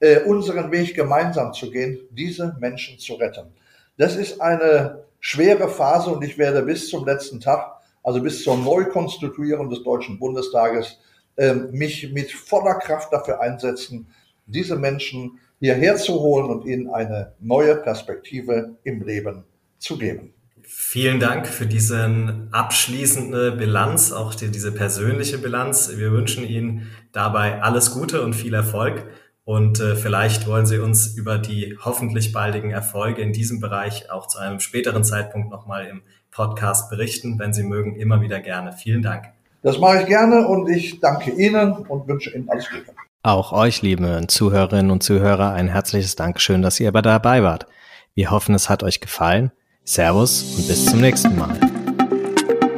äh, 0.00 0.20
unseren 0.20 0.72
Weg 0.72 0.94
gemeinsam 0.94 1.52
zu 1.52 1.70
gehen, 1.70 1.98
diese 2.10 2.56
Menschen 2.60 2.98
zu 2.98 3.14
retten. 3.14 3.52
Das 3.98 4.16
ist 4.16 4.40
eine 4.40 5.04
schwere 5.20 5.68
Phase 5.68 6.10
und 6.10 6.24
ich 6.24 6.38
werde 6.38 6.62
bis 6.62 6.88
zum 6.88 7.04
letzten 7.04 7.40
Tag, 7.40 7.81
also 8.02 8.22
bis 8.22 8.42
zur 8.42 8.56
Neukonstituierung 8.56 9.70
des 9.70 9.82
Deutschen 9.82 10.18
Bundestages, 10.18 10.98
äh, 11.36 11.54
mich 11.54 12.12
mit 12.12 12.30
voller 12.30 12.74
Kraft 12.74 13.12
dafür 13.12 13.40
einsetzen, 13.40 14.06
diese 14.46 14.76
Menschen 14.76 15.38
hierher 15.60 15.96
zu 15.96 16.14
holen 16.14 16.50
und 16.50 16.66
ihnen 16.66 16.90
eine 16.90 17.34
neue 17.40 17.76
Perspektive 17.76 18.76
im 18.84 19.02
Leben 19.02 19.44
zu 19.78 19.96
geben. 19.96 20.34
Vielen 20.64 21.20
Dank 21.20 21.46
für 21.46 21.66
diese 21.66 22.48
abschließende 22.52 23.52
Bilanz, 23.52 24.12
auch 24.12 24.34
die, 24.34 24.50
diese 24.50 24.72
persönliche 24.72 25.38
Bilanz. 25.38 25.90
Wir 25.96 26.12
wünschen 26.12 26.44
Ihnen 26.44 26.88
dabei 27.12 27.62
alles 27.62 27.92
Gute 27.92 28.22
und 28.22 28.34
viel 28.34 28.54
Erfolg. 28.54 29.04
Und 29.44 29.80
äh, 29.80 29.96
vielleicht 29.96 30.46
wollen 30.46 30.66
Sie 30.66 30.78
uns 30.78 31.16
über 31.16 31.38
die 31.38 31.76
hoffentlich 31.84 32.32
baldigen 32.32 32.70
Erfolge 32.70 33.22
in 33.22 33.32
diesem 33.32 33.60
Bereich 33.60 34.10
auch 34.10 34.28
zu 34.28 34.38
einem 34.38 34.60
späteren 34.60 35.02
Zeitpunkt 35.02 35.50
nochmal 35.50 35.86
im 35.86 36.02
Podcast 36.32 36.90
berichten, 36.90 37.38
wenn 37.38 37.52
Sie 37.52 37.62
mögen, 37.62 37.94
immer 37.96 38.20
wieder 38.20 38.40
gerne. 38.40 38.72
Vielen 38.72 39.02
Dank. 39.02 39.26
Das 39.62 39.78
mache 39.78 40.00
ich 40.00 40.06
gerne 40.06 40.48
und 40.48 40.68
ich 40.68 40.98
danke 40.98 41.30
Ihnen 41.30 41.72
und 41.86 42.08
wünsche 42.08 42.30
Ihnen 42.34 42.48
alles 42.48 42.68
Gute. 42.68 42.92
Auch 43.22 43.52
euch, 43.52 43.82
liebe 43.82 44.24
Zuhörerinnen 44.26 44.90
und 44.90 45.04
Zuhörer, 45.04 45.52
ein 45.52 45.68
herzliches 45.68 46.16
Dankeschön, 46.16 46.62
dass 46.62 46.80
ihr 46.80 46.88
aber 46.88 47.02
dabei 47.02 47.44
wart. 47.44 47.66
Wir 48.14 48.32
hoffen, 48.32 48.54
es 48.54 48.68
hat 48.68 48.82
euch 48.82 49.00
gefallen. 49.00 49.52
Servus 49.84 50.56
und 50.56 50.66
bis 50.66 50.86
zum 50.86 51.00
nächsten 51.00 51.36
Mal. 51.36 51.56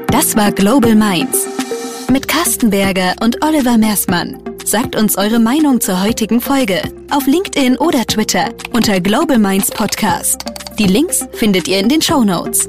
Das 0.09 0.37
war 0.37 0.53
Global 0.53 0.95
Minds 0.95 1.47
mit 2.11 2.29
Carsten 2.29 2.71
Berger 2.71 3.15
und 3.23 3.43
Oliver 3.43 3.79
Mersmann. 3.79 4.39
Sagt 4.65 4.97
uns 4.97 5.17
eure 5.17 5.39
Meinung 5.39 5.81
zur 5.81 6.03
heutigen 6.03 6.41
Folge 6.41 6.83
auf 7.11 7.27
LinkedIn 7.27 7.77
oder 7.79 8.05
Twitter 8.07 8.51
unter 8.73 9.01
Global 9.01 9.39
Minds 9.39 9.71
Podcast. 9.71 10.45
Die 10.79 10.87
Links 10.87 11.27
findet 11.33 11.69
ihr 11.69 11.81
in 11.81 11.89
den 11.89 12.03
Show 12.03 12.23
Notes. 12.23 12.69